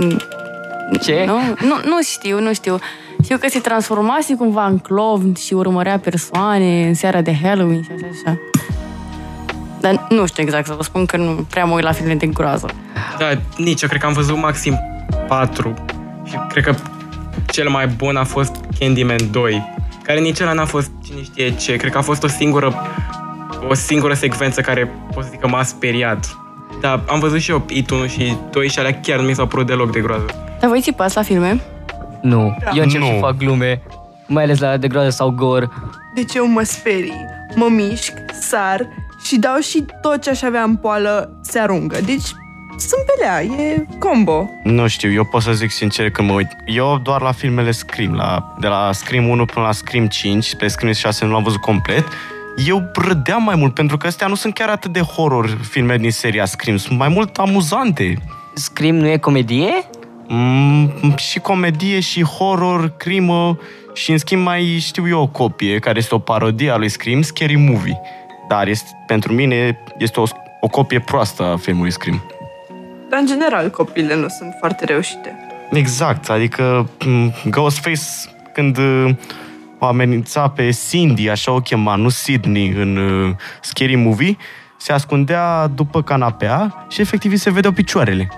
[1.01, 1.23] Ce?
[1.27, 1.37] nu,
[1.67, 2.77] nu, nu știu, nu știu.
[3.23, 7.89] Știu că se transformase cumva în clown și urmărea persoane în seara de Halloween și
[7.91, 8.39] așa, așa.
[9.79, 12.25] Dar nu știu exact să vă spun că nu prea mă uit la filme de
[12.25, 12.69] groază.
[13.17, 13.25] Da,
[13.57, 14.79] nici, eu cred că am văzut maxim
[15.27, 15.73] 4
[16.25, 16.75] și cred că
[17.45, 19.63] cel mai bun a fost Candyman 2,
[20.03, 22.73] care nici ăla n-a fost cine știe ce, cred că a fost o singură
[23.69, 26.37] o singură secvență care pot să zic că m-a speriat.
[26.81, 29.47] Da, am văzut și eu It 1 și 2 și alea chiar nu mi s-au
[29.47, 30.25] părut deloc de groază.
[30.59, 31.61] Dar voi țipați la filme?
[32.21, 33.09] Nu, eu încerc Nu.
[33.09, 33.81] să fac glume,
[34.27, 35.69] mai ales la de groază sau gor.
[36.15, 37.25] Deci eu mă sperii,
[37.55, 38.87] mă mișc, sar
[39.23, 42.01] și dau și tot ce aș avea în poală se aruncă.
[42.01, 42.27] Deci
[42.77, 44.49] sunt pe lea, e combo.
[44.63, 46.47] Nu știu, eu pot să zic sincer că mă uit.
[46.65, 50.67] Eu doar la filmele Scream, la, de la Scream 1 până la Scream 5, pe
[50.67, 52.03] Scream 6 nu l-am văzut complet.
[52.67, 56.11] Eu râdeam mai mult, pentru că astea nu sunt chiar atât de horror filme din
[56.11, 58.17] seria Scream, sunt mai mult amuzante.
[58.53, 59.89] Scream nu e comedie?
[60.27, 63.57] Mm, și comedie, și horror, crimă
[63.93, 67.21] și în schimb mai știu eu o copie, care este o parodie a lui Scream,
[67.21, 68.01] Scary Movie.
[68.49, 70.23] Dar este, pentru mine este o,
[70.59, 72.21] o copie proastă a filmului Scream.
[73.09, 75.35] Dar în general copiile nu sunt foarte reușite.
[75.71, 78.01] Exact, adică m, Ghostface
[78.53, 79.15] când uh,
[79.79, 84.37] o amenința pe Cindy, așa o chema, nu Sydney, în uh, Scary Movie,
[84.77, 88.29] se ascundea după canapea și efectiv îi se vedeau picioarele.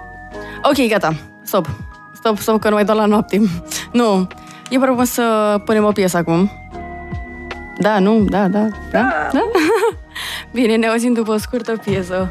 [0.64, 1.16] Ok, gata.
[1.44, 1.70] Stop.
[2.14, 3.42] Stop, stop, că nu mai dau la noapte.
[3.92, 4.28] Nu.
[4.70, 6.52] Eu propun să punem o piesă acum.
[7.78, 8.20] Da, nu?
[8.20, 9.42] Da, da, da, da.
[10.52, 12.28] Bine, ne auzim după o scurtă piesă.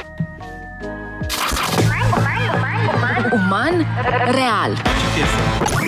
[3.33, 3.87] Uman
[4.31, 4.73] real.
[5.19, 5.80] It's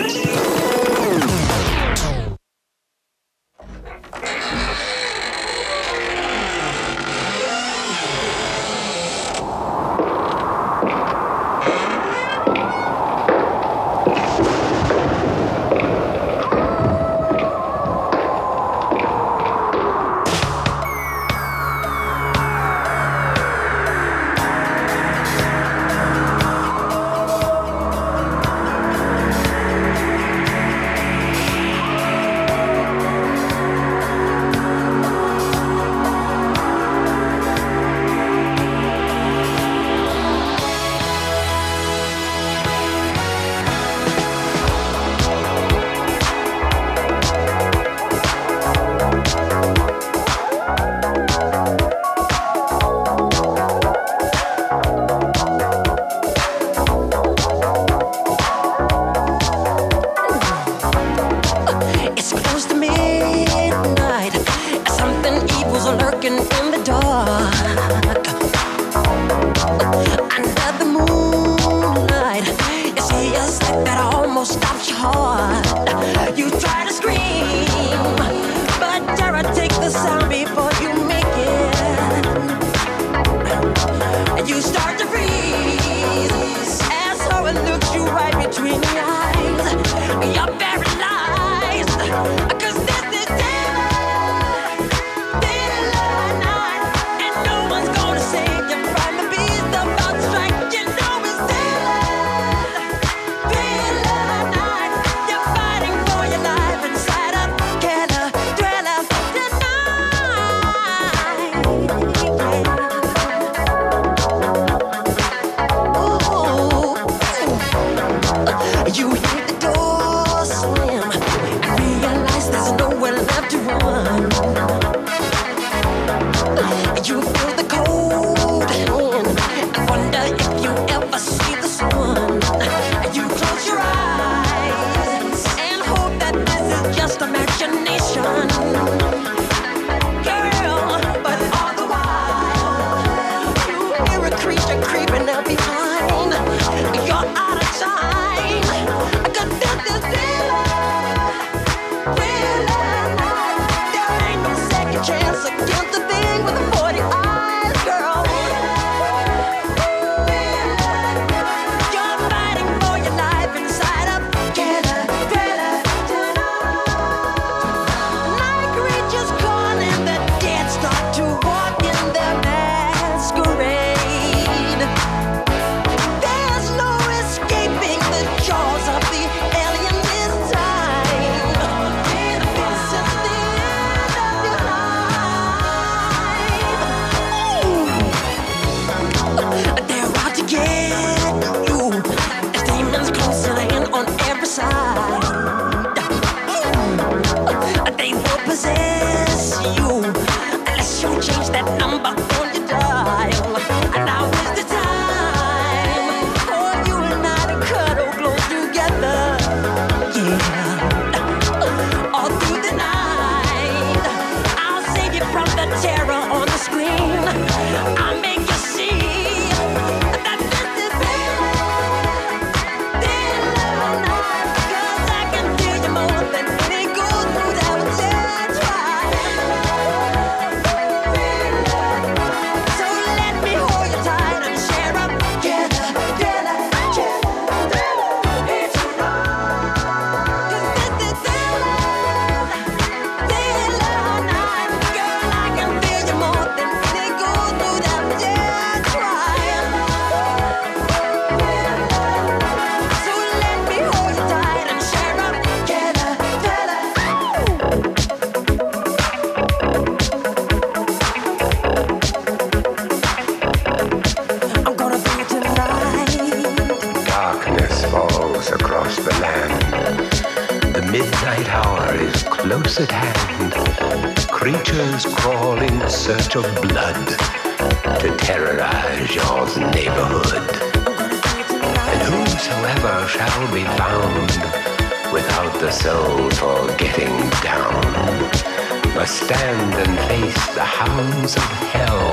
[289.24, 291.42] stand and face the hounds of
[291.72, 292.12] hell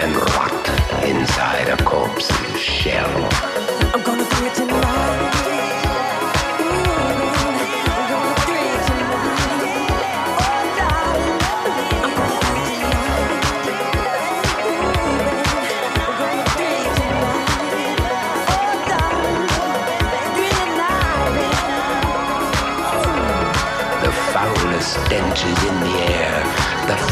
[0.00, 0.68] and rot
[1.04, 3.29] inside a corpse's shell.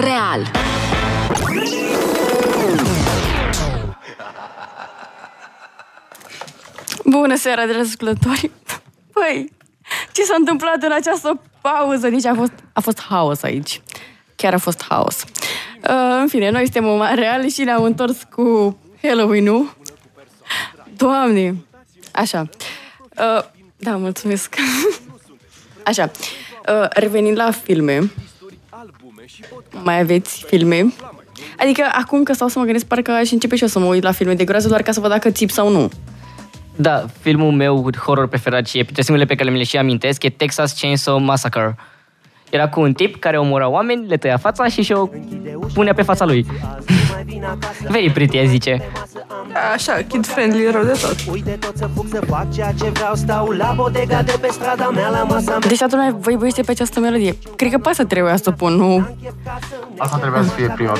[0.00, 0.50] real.
[7.04, 8.50] Bună seara, dragi ascultători!
[9.12, 9.52] Păi,
[10.12, 12.08] ce s-a întâmplat în această pauză?
[12.08, 13.80] Nici a fost, a fost haos aici.
[14.36, 15.24] Chiar a fost haos.
[15.24, 19.76] Uh, în fine, noi suntem Uman real și ne-am întors cu Halloween-ul.
[20.96, 21.64] Doamne!
[22.12, 22.48] Așa.
[23.18, 23.44] Uh,
[23.76, 24.54] da, mulțumesc.
[25.90, 26.10] Așa.
[26.68, 28.10] Uh, revenind la filme.
[29.82, 30.92] Mai aveți filme?
[31.58, 34.02] Adică acum că stau să mă gândesc, parcă aș începe și eu să mă uit
[34.02, 35.90] la filme de groază doar ca să văd dacă țip sau nu.
[36.76, 40.22] Da, filmul meu horror preferat și e printre singurele pe care mi le și amintesc
[40.22, 41.76] e Texas Chainsaw Massacre.
[42.50, 45.08] Era cu un tip care omora oameni, le tăia fața și și-o
[45.74, 46.46] punea pe fața lui.
[47.88, 48.82] Very pretty, aș zice.
[49.74, 51.24] Așa, kid-friendly rău de tot.
[55.68, 57.36] Deci toată lumea vă iubește pe această melodie.
[57.56, 59.08] Cred că pe asta trebuia să o pun, nu?
[59.96, 60.92] Asta trebuia să fie prima.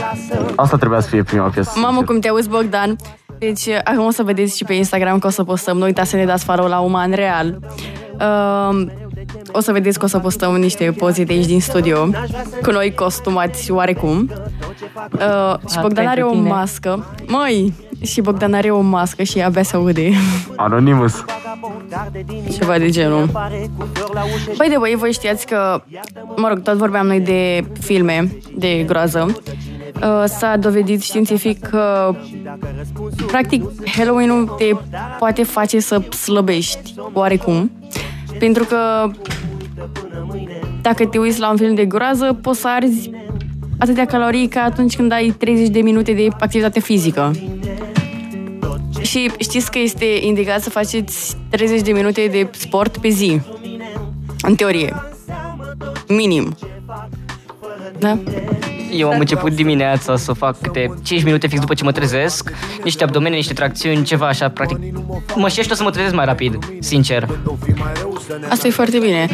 [0.56, 1.78] Asta trebuia să fie prima piesă.
[1.78, 2.96] Mamă, cum te auzi, Bogdan.
[3.38, 5.76] Deci, acum o să vedeți și pe Instagram că o să postăm.
[5.76, 7.58] Nu uitați să ne dați follow la Uman Real.
[8.20, 8.86] Uh,
[9.52, 12.08] o să vedeți că o să postăm niște poze de aici din studio
[12.62, 14.30] cu noi costumați oarecum.
[15.12, 16.54] Uh, și Bogdan are o pentru tine.
[16.54, 17.04] mască.
[17.26, 17.72] Măi,
[18.02, 20.10] și Bogdan are o mască și abia se aude.
[20.56, 21.24] Anonymous.
[22.52, 23.30] Ceva de genul.
[24.56, 25.82] Băi de băi, voi știați că,
[26.36, 29.40] mă rog, tot vorbeam noi de filme de groază.
[30.02, 32.14] Uh, S-a dovedit științific că
[33.26, 33.64] practic
[33.96, 34.70] Halloween-ul te
[35.18, 37.70] poate face să slăbești oarecum.
[38.38, 39.10] Pentru că
[40.82, 43.10] dacă te uiți la un film de groază, poți să arzi
[43.78, 47.30] atâtea calorii ca atunci când ai 30 de minute de activitate fizică.
[49.00, 53.40] Și știți că este indicat să faceți 30 de minute de sport pe zi.
[54.40, 54.94] În teorie.
[56.08, 56.56] Minim.
[57.98, 58.18] Da?
[58.92, 62.52] Eu am început dimineața să fac câte 5 minute fix după ce mă trezesc,
[62.84, 64.78] niște abdomene, niște tracțiuni, ceva așa, practic.
[65.34, 67.28] Mă și o să mă trezesc mai rapid, sincer.
[68.48, 69.28] Asta e foarte bine.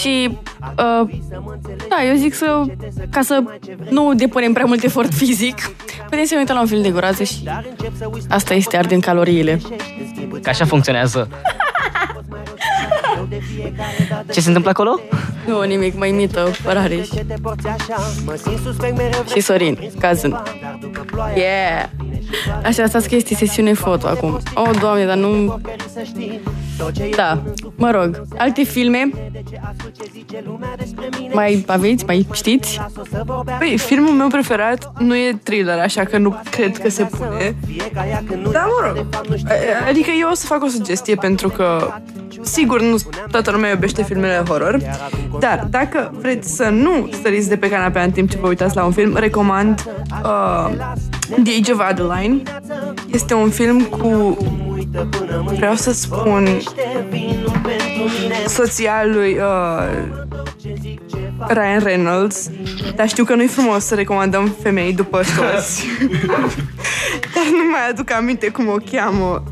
[0.00, 1.10] Și, uh,
[1.88, 2.62] da, eu zic să,
[3.10, 3.42] ca să
[3.88, 5.70] nu depunem prea mult efort fizic,
[6.04, 7.48] putem să ne uităm la un film de groază și
[8.28, 9.60] asta este ardând caloriile.
[10.42, 11.28] Că așa funcționează.
[14.32, 15.00] Ce se întâmplă acolo?
[15.46, 17.08] Nu, nimic, mai imită Rareș.
[19.32, 20.42] Și Sorin, cazând.
[21.34, 21.84] Yeah!
[22.64, 24.38] Așa, stați că este sesiune foto acum.
[24.54, 25.60] Oh, doamne, dar nu...
[27.16, 27.42] Da,
[27.76, 28.22] mă rog.
[28.38, 29.10] Alte filme?
[31.32, 32.04] Mai aveți?
[32.04, 32.80] Mai știți?
[33.58, 37.54] Păi, filmul meu preferat nu e thriller, așa că nu cred că se pune.
[38.52, 39.06] Da, mă rog.
[39.48, 41.92] A- Adică eu o să fac o sugestie pentru că
[42.40, 42.96] sigur nu
[43.30, 44.78] toată lumea iubește filmele horror,
[45.40, 48.84] dar dacă vreți să nu săriți de pe canapea în timp ce vă uitați la
[48.84, 49.84] un film, recomand
[50.22, 50.70] uh,
[51.44, 52.42] The Age of Adeline.
[53.12, 54.36] Este un film cu
[55.56, 56.48] vreau să spun
[58.46, 60.18] soția lui uh,
[61.48, 62.50] Ryan Reynolds,
[62.94, 65.86] dar știu că nu-i frumos să recomandăm femei după soți.
[67.34, 69.42] dar nu mai aduc aminte cum o cheamă.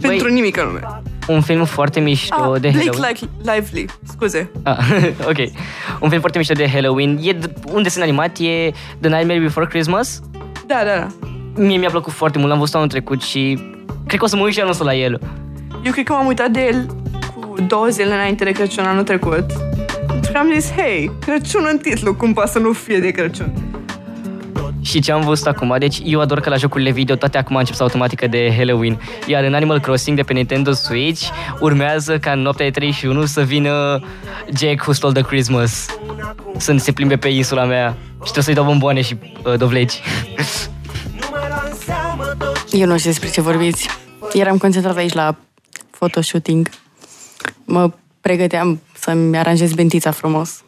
[0.00, 0.80] Pentru nimic în lume.
[1.28, 3.14] Un film foarte mișto Ah, de Blake Halloween.
[3.20, 4.50] Li- Lively, scuze.
[4.62, 4.78] Ah,
[5.30, 5.36] ok.
[6.00, 7.18] Un film foarte mișto de Halloween.
[7.22, 10.20] E d- un desen animat, e The Nightmare Before Christmas.
[10.66, 11.06] Da, da, da.
[11.62, 13.58] Mie mi-a plăcut foarte mult, l-am văzut anul trecut și
[14.06, 15.20] Cred că o să mă uit și anul ăsta la el.
[15.84, 16.86] Eu cred că m-am uitat de el
[17.36, 19.44] cu două zile înainte de Crăciun anul trecut.
[20.24, 23.52] Și am zis, hei, Crăciun în titlu, cum poate să nu fie de Crăciun?
[24.86, 27.74] Și ce am văzut acum, deci eu ador că la jocurile video toate acum încep
[27.74, 29.00] să automatică de Halloween.
[29.26, 31.28] Iar în Animal Crossing de pe Nintendo Switch
[31.60, 34.00] urmează ca în noaptea de 31 să vină
[34.56, 35.86] Jack Who Stole the Christmas.
[36.56, 39.92] Să se plimbe pe insula mea și trebuie să-i dau bomboane și uh, dovleci.
[42.70, 43.88] Eu nu știu despre ce vorbiți.
[44.32, 45.36] Eram concentrat aici la
[45.90, 46.70] photoshooting.
[47.64, 50.64] Mă pregăteam să-mi aranjez bentița frumos.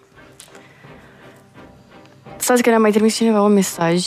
[2.39, 4.07] Stați că ne-a mai trimis cineva un mesaj.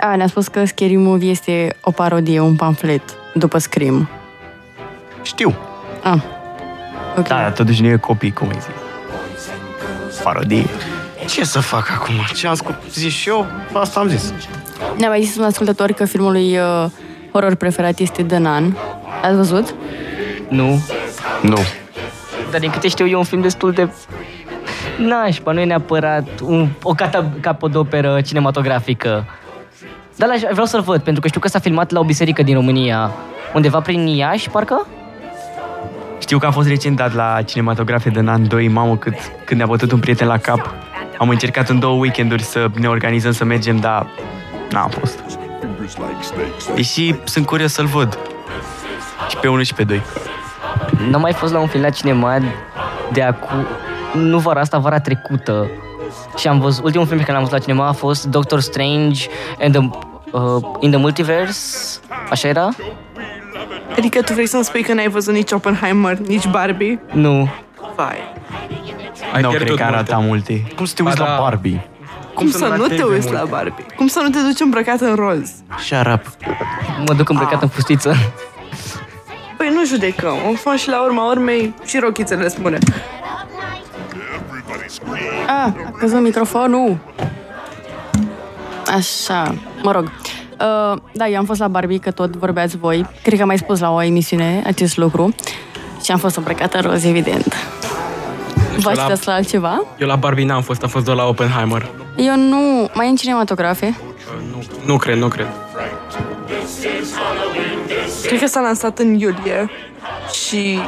[0.00, 3.02] A, ne-a spus că Scary Movie este o parodie, un pamflet,
[3.34, 4.08] după Scream.
[5.22, 5.54] Știu.
[6.02, 6.22] Ah.
[7.16, 7.26] Ok.
[7.28, 10.22] Da, dar totuși nu e copii, cum ai zis.
[10.22, 10.66] Parodie.
[11.28, 12.14] Ce să fac acum?
[12.34, 14.32] Ce am scop- zis și eu, asta am zis.
[14.96, 16.86] Ne-a mai zis un ascultător că filmul lui uh,
[17.32, 18.76] horror preferat este The Nun.
[19.22, 19.74] Ați văzut?
[20.48, 20.80] Nu.
[21.42, 21.58] Nu.
[22.50, 23.88] Dar din câte știu eu, e un film destul de
[25.00, 29.26] nașpa, nu e neapărat un, o cata, capodoperă cinematografică.
[30.16, 32.54] Dar la, vreau să-l văd, pentru că știu că s-a filmat la o biserică din
[32.54, 33.10] România,
[33.54, 34.86] undeva prin Iași, parcă?
[36.18, 39.68] Știu că am fost recent dat la cinematografe de an 2, mamă, cât, când ne-a
[39.68, 40.74] bătut un prieten la cap.
[41.18, 44.06] Am încercat în două weekenduri să ne organizăm să mergem, dar
[44.70, 45.18] n-a fost.
[46.74, 48.18] Deși sunt curios să-l văd.
[49.28, 50.02] Și pe unul și pe doi.
[51.10, 52.38] N-am mai fost la un film la cinema
[53.12, 53.66] de acum,
[54.14, 55.70] nu vara asta, vara trecută.
[56.36, 59.26] Și am văzut, ultimul film pe care l-am văzut la cinema a fost Doctor Strange
[59.60, 59.88] and the,
[60.32, 61.98] uh, in the Multiverse,
[62.30, 62.68] așa era?
[63.96, 67.00] Adică tu vrei să-mi spui că n-ai văzut nici Oppenheimer, nici Barbie?
[67.12, 67.48] Nu.
[67.96, 68.16] Vai.
[69.34, 70.72] Ai nu, cred că arata multe.
[70.76, 71.40] Cum să te uiți Ba la da.
[71.40, 71.88] Barbie?
[72.34, 73.86] Cum, să nu te uiți la Barbie?
[73.96, 75.50] Cum să nu te duci îmbrăcat în roz?
[75.78, 76.22] Shut up.
[77.06, 78.14] Mă duc îmbrăcat în fustiță.
[79.56, 82.78] Păi nu judecăm, o fac și la urma urmei și rochițele spune.
[85.46, 86.96] A, a căzut microfonul.
[88.96, 90.04] Așa, mă rog.
[90.04, 93.06] Uh, da, eu am fost la Barbie, că tot vorbeați voi.
[93.22, 95.34] Cred că am mai spus la o emisiune acest lucru.
[96.04, 97.54] Și am fost îmbrăcată în roz, evident.
[98.76, 99.82] Vă la- așteptați la altceva?
[99.98, 101.90] Eu la Barbie n-am fost, am fost doar la Oppenheimer.
[102.16, 102.88] Eu nu...
[102.94, 103.96] Mai e în cinematografe?
[104.86, 105.46] Nu cred, nu cred.
[108.26, 109.70] Cred că s-a lansat în iulie
[110.46, 110.78] și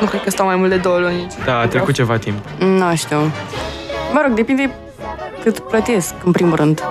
[0.00, 1.26] nu cred că stau mai mult de două luni.
[1.44, 2.38] Da, a trecut ceva timp.
[2.58, 3.18] Nu știu.
[4.12, 4.74] Mă rog, depinde
[5.42, 6.82] cât plătesc, în primul rând.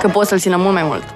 [0.00, 1.14] Că pot să-l țină mult mai mult.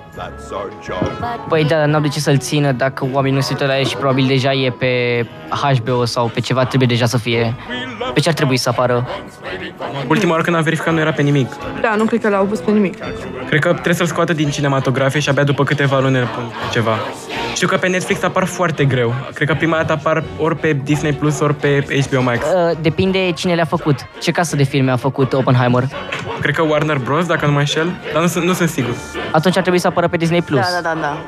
[1.49, 3.97] Păi da, n-am de ce să-l țină dacă oamenii nu se uită la el și
[3.97, 7.55] probabil deja e pe HBO sau pe ceva, trebuie deja să fie.
[8.15, 9.09] Pe ce ar trebui să apară?
[10.09, 11.49] Ultima oară când am verificat nu era pe nimic.
[11.81, 12.99] Da, nu cred că l-au pus pe nimic.
[13.49, 16.73] Cred că trebuie să-l scoată din cinematografe și abia după câteva luni îl pun pe
[16.73, 16.99] ceva.
[17.55, 19.15] Știu că pe Netflix apar foarte greu.
[19.35, 22.39] Cred că prima dată apar ori pe Disney Plus, ori pe HBO Max.
[22.39, 23.97] Uh, depinde cine le-a făcut.
[24.21, 25.85] Ce casă de filme a făcut Oppenheimer?
[26.43, 28.95] Cred că Warner Bros, dacă nu mă înșel, dar nu sunt, nu sunt sigur.
[29.33, 30.41] Atunci ar trebui să apară pe Disney+.
[30.43, 30.61] Plus.
[30.61, 31.19] Da, da, da, da.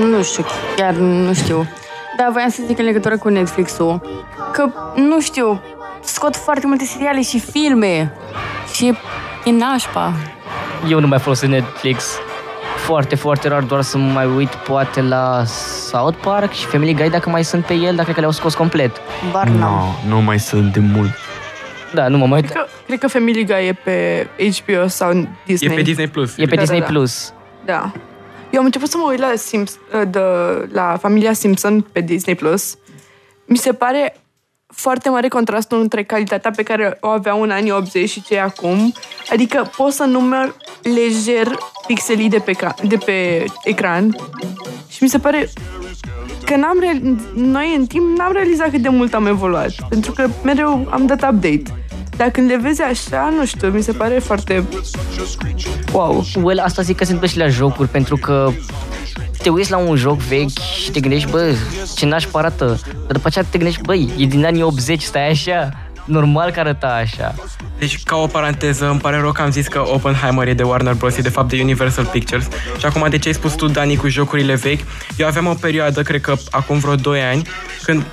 [0.00, 0.44] Nu știu,
[0.76, 1.68] chiar nu știu.
[2.16, 4.00] Da, voiam să zic în legătură cu Netflix-ul
[4.52, 5.60] că, nu știu,
[6.00, 8.12] scot foarte multe seriale și filme
[8.72, 8.98] și e,
[9.44, 10.12] e nașpa.
[10.88, 12.18] Eu nu mai folosesc Netflix.
[12.76, 15.42] Foarte, foarte rar, doar să mă mai uit poate la
[15.90, 18.54] South Park și Family Guy dacă mai sunt pe el, dar cred că le-au scos
[18.54, 19.00] complet.
[19.32, 21.10] Bar No, nu mai sunt de mult.
[21.94, 22.52] Da, nu mă mai uit.
[22.88, 24.26] Cred că, cred că Family Guy e pe
[24.64, 25.72] HBO sau Disney.
[25.72, 26.36] E pe Disney Plus.
[26.36, 26.90] E pe Da, Disney da, da.
[26.90, 27.32] Plus.
[27.64, 27.92] Da.
[28.50, 29.78] Eu am început să mă uit la, Simps,
[30.10, 30.20] de,
[30.72, 32.76] la familia Simpson pe Disney Plus.
[33.44, 34.16] Mi se pare
[34.66, 38.40] foarte mare contrastul între calitatea pe care o aveau în anii 80 și ce e
[38.40, 38.92] acum.
[39.30, 41.48] Adică pot să număr lejer
[41.86, 44.16] pixelii de pe, ca- de pe ecran
[44.88, 45.48] și mi se pare
[46.44, 49.70] că n-am real- noi în timp n-am realizat cât de mult am evoluat.
[49.88, 51.62] Pentru că mereu am dat update.
[52.18, 54.64] Dar când le vezi așa, nu știu, mi se pare foarte...
[55.92, 56.24] Wow.
[56.42, 58.50] Well, asta zic că se întâmplă și la jocuri, pentru că
[59.42, 61.54] te uiți la un joc vechi și te gândești, bă,
[61.96, 62.80] ce nașpa arată.
[62.82, 65.68] Dar după aceea te gândești, băi, e din anii 80, stai așa,
[66.08, 67.34] normal că arăta așa.
[67.78, 70.94] Deci, ca o paranteză, îmi pare rău că am zis că Oppenheimer e de Warner
[70.94, 71.16] Bros.
[71.16, 72.48] e de fapt de Universal Pictures.
[72.78, 74.80] Și acum, de ce ai spus tu, Dani, cu jocurile vechi?
[75.16, 77.42] Eu aveam o perioadă, cred că acum vreo 2 ani,
[77.82, 78.04] când,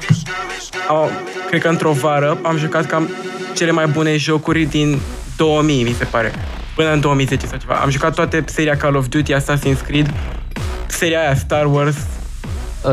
[0.87, 1.11] au,
[1.47, 3.09] cred că într-o vară, am jucat cam
[3.55, 4.99] cele mai bune jocuri din
[5.37, 6.33] 2000, mi se pare.
[6.75, 7.73] Până în 2010 sau ceva.
[7.73, 10.13] Am jucat toate seria Call of Duty, Assassin's Creed,
[10.87, 11.95] seria aia Star Wars,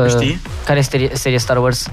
[0.03, 0.41] Uh, Știi?
[0.65, 1.89] Care este serie Star Wars?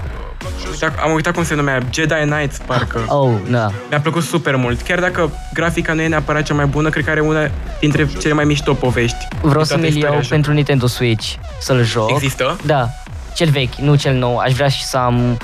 [0.79, 3.05] Dacă- Am uitat cum se numea, Jedi Knights, parcă.
[3.07, 3.69] Oh, da.
[3.89, 4.81] Mi-a plăcut super mult.
[4.81, 8.33] Chiar dacă grafica nu e neapărat cea mai bună, cred că are una dintre cele
[8.33, 9.27] mai mișto povești.
[9.41, 10.29] Vreau din să toată mi-l istoria iau așa.
[10.29, 12.09] pentru Nintendo Switch, să-l joc.
[12.11, 12.57] Există?
[12.65, 12.89] Da,
[13.35, 14.37] cel vechi, nu cel nou.
[14.37, 15.37] Aș vrea și să am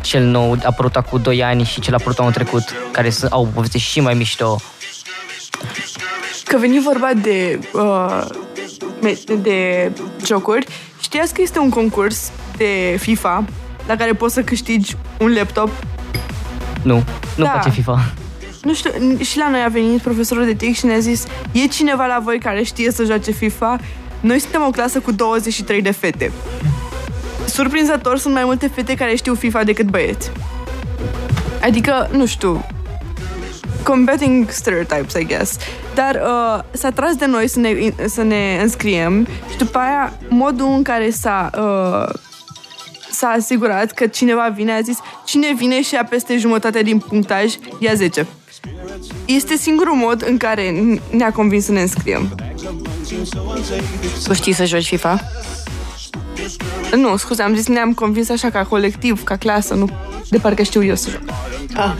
[0.00, 3.46] cel nou, apărut acum 2 ani și cel apărut anul trecut, care să, au o
[3.54, 4.56] poveste și mai mișto.
[6.44, 8.24] Că veni vorba de, uh,
[9.02, 9.90] me- de
[10.26, 10.66] jocuri,
[11.00, 13.44] știați că este un concurs de FIFA
[13.86, 15.70] la care poți să câștigi un laptop?
[16.82, 16.94] Nu,
[17.36, 17.50] nu Da.
[17.50, 18.12] place FIFA.
[18.62, 21.66] Nu știu, n- și la noi a venit profesorul de TIC și ne-a zis e
[21.66, 23.78] cineva la voi care știe să joace FIFA?
[24.20, 26.32] Noi suntem o clasă cu 23 de fete.
[27.46, 30.30] Surprinzător, sunt mai multe fete care știu FIFA decât băieți.
[31.62, 32.66] Adică, nu știu,
[33.82, 35.56] combating stereotypes, I guess.
[35.94, 37.74] Dar uh, s-a tras de noi să ne,
[38.06, 42.14] să ne înscriem și după aia modul în care s-a, uh,
[43.22, 47.54] s-a asigurat că cineva vine, a zis cine vine și ia peste jumătate din punctaj,
[47.78, 48.26] ia 10.
[49.24, 50.74] Este singurul mod în care
[51.10, 52.34] ne-a convins să ne înscriem.
[54.24, 55.20] Tu știi să joci FIFA?
[56.96, 59.88] Nu, scuze, am zis ne-am convins așa ca colectiv, ca clasă, nu
[60.30, 61.22] de parcă știu eu să joc.
[61.74, 61.92] Ah,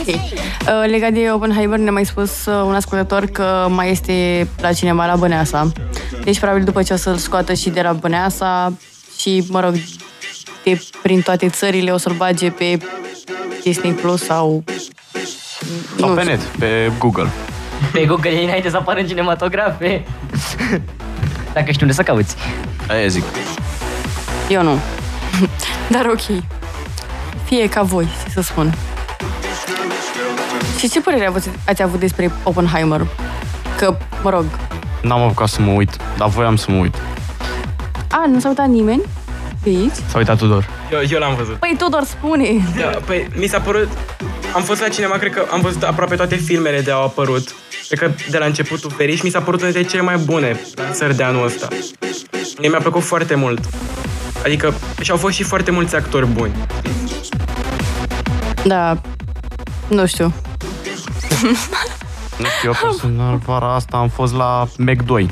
[0.00, 0.06] ok.
[0.08, 5.06] Uh, legat de Oppenheimer, ne-a mai spus uh, un ascultător că mai este la cinema
[5.06, 5.72] la Băneasa.
[6.24, 8.72] Deci, probabil după ce o să-l scoată și de la Băneasa
[9.18, 9.74] și, mă rog,
[10.66, 12.78] de prin toate țările o să-l bage pe
[13.62, 14.64] Disney Plus sau...
[15.98, 16.32] Sau nu pe știu.
[16.32, 17.28] net, pe Google.
[17.92, 20.04] Pe Google e înainte să apară în cinematografe.
[21.54, 22.36] Dacă știu unde să cauți.
[22.88, 23.24] Aia zic.
[24.48, 24.78] Eu nu.
[25.94, 26.42] Dar ok.
[27.44, 28.74] Fie ca voi, ce să spun.
[30.78, 33.06] Și ce părere ați, ați avut despre Oppenheimer?
[33.78, 34.44] Că, mă rog,
[35.02, 36.94] N-am apucat să mă uit, dar voiam să mă uit.
[38.10, 39.02] a, nu s-a uitat nimeni
[39.70, 39.94] pe aici?
[40.10, 40.68] S-a uitat Tudor.
[40.92, 41.54] Eu, eu l-am văzut.
[41.54, 42.48] Păi Tudor spune.
[42.76, 43.88] Da, păi mi s-a părut...
[44.54, 47.54] Am fost la cinema, cred că am văzut aproape toate filmele de au apărut.
[47.88, 50.60] Cred că de la începutul ferii și mi s-a părut unul dintre cele mai bune
[50.74, 51.68] lansări de anul ăsta.
[52.58, 53.60] Mie mi-a plăcut foarte mult.
[54.44, 56.52] Adică și au fost și foarte mulți actori buni.
[58.64, 59.00] Da,
[59.88, 60.32] nu știu.
[62.38, 65.30] Nu știu, eu personal, vara asta am fost la Mac 2.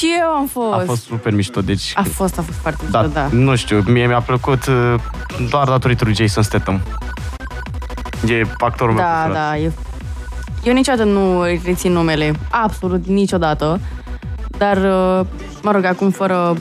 [0.00, 0.80] Și eu am fost.
[0.80, 1.92] A fost super mișto, deci...
[1.94, 3.28] A fost, a fost foarte Da, mișto, da.
[3.32, 4.94] nu știu, mie mi-a plăcut uh,
[5.50, 6.80] doar datorită lui Jason Statham.
[8.28, 9.48] E actorul meu Da, preferat.
[9.50, 9.56] da.
[9.58, 9.72] Eu,
[10.62, 12.32] eu niciodată nu îi rețin numele.
[12.50, 13.80] Absolut niciodată.
[14.58, 15.26] Dar, uh,
[15.62, 16.56] mă rog, acum fără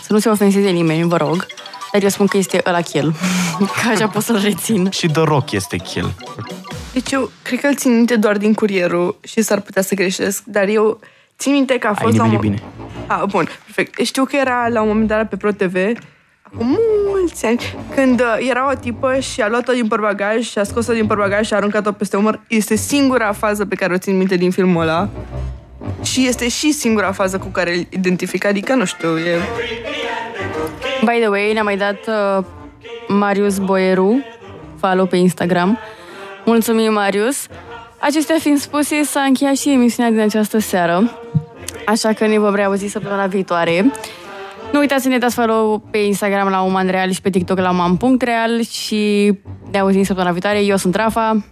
[0.00, 1.46] să nu se ofenseze nimeni, vă rog.
[1.92, 3.14] Dar eu spun că este ăla chel.
[3.82, 4.90] Că așa pot să-l rețin.
[4.90, 6.12] Și The Rock este kill.
[6.92, 10.42] Deci eu cred că îl țin minte doar din curierul și s-ar putea să greșesc,
[10.44, 11.00] dar eu
[11.38, 12.62] țin minte că a fost la un nimerit mo-
[13.06, 14.00] Ah, bun, perfect.
[14.06, 15.76] Știu că era la un moment dat pe ProTV,
[16.42, 17.60] acum mulți ani,
[17.94, 21.46] când uh, era o tipă și a luat-o din portbagaj și a scos-o din portbagaj
[21.46, 22.40] și a aruncat-o peste umăr.
[22.48, 25.08] Este singura fază pe care o țin minte din filmul ăla.
[26.02, 29.38] Și este și singura fază cu care îl identific, adică, nu știu, e...
[31.00, 31.98] By the way, ne-a mai dat
[32.38, 32.44] uh,
[33.08, 34.24] Marius Boieru
[34.78, 35.78] follow pe Instagram.
[36.44, 37.46] Mulțumim, Marius!
[38.06, 41.10] Acestea fiind spuse, s-a încheiat și emisiunea din această seară.
[41.86, 43.92] Așa că ne vom reauzi săptămâna viitoare.
[44.72, 48.62] Nu uitați să ne dați follow pe Instagram la umanreal și pe TikTok la uman.real
[48.62, 49.32] și
[49.70, 50.62] ne auzim săptămâna viitoare.
[50.64, 51.44] Eu sunt Rafa.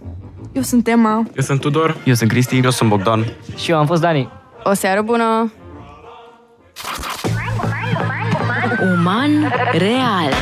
[0.51, 1.15] Eu sunt Emma.
[1.15, 1.97] Eu sunt Tudor.
[2.05, 2.59] Eu sunt Cristi.
[2.63, 3.25] Eu sunt Bogdan.
[3.57, 4.29] Și eu am fost Dani.
[4.63, 5.53] O seară bună!
[8.97, 10.33] Uman real.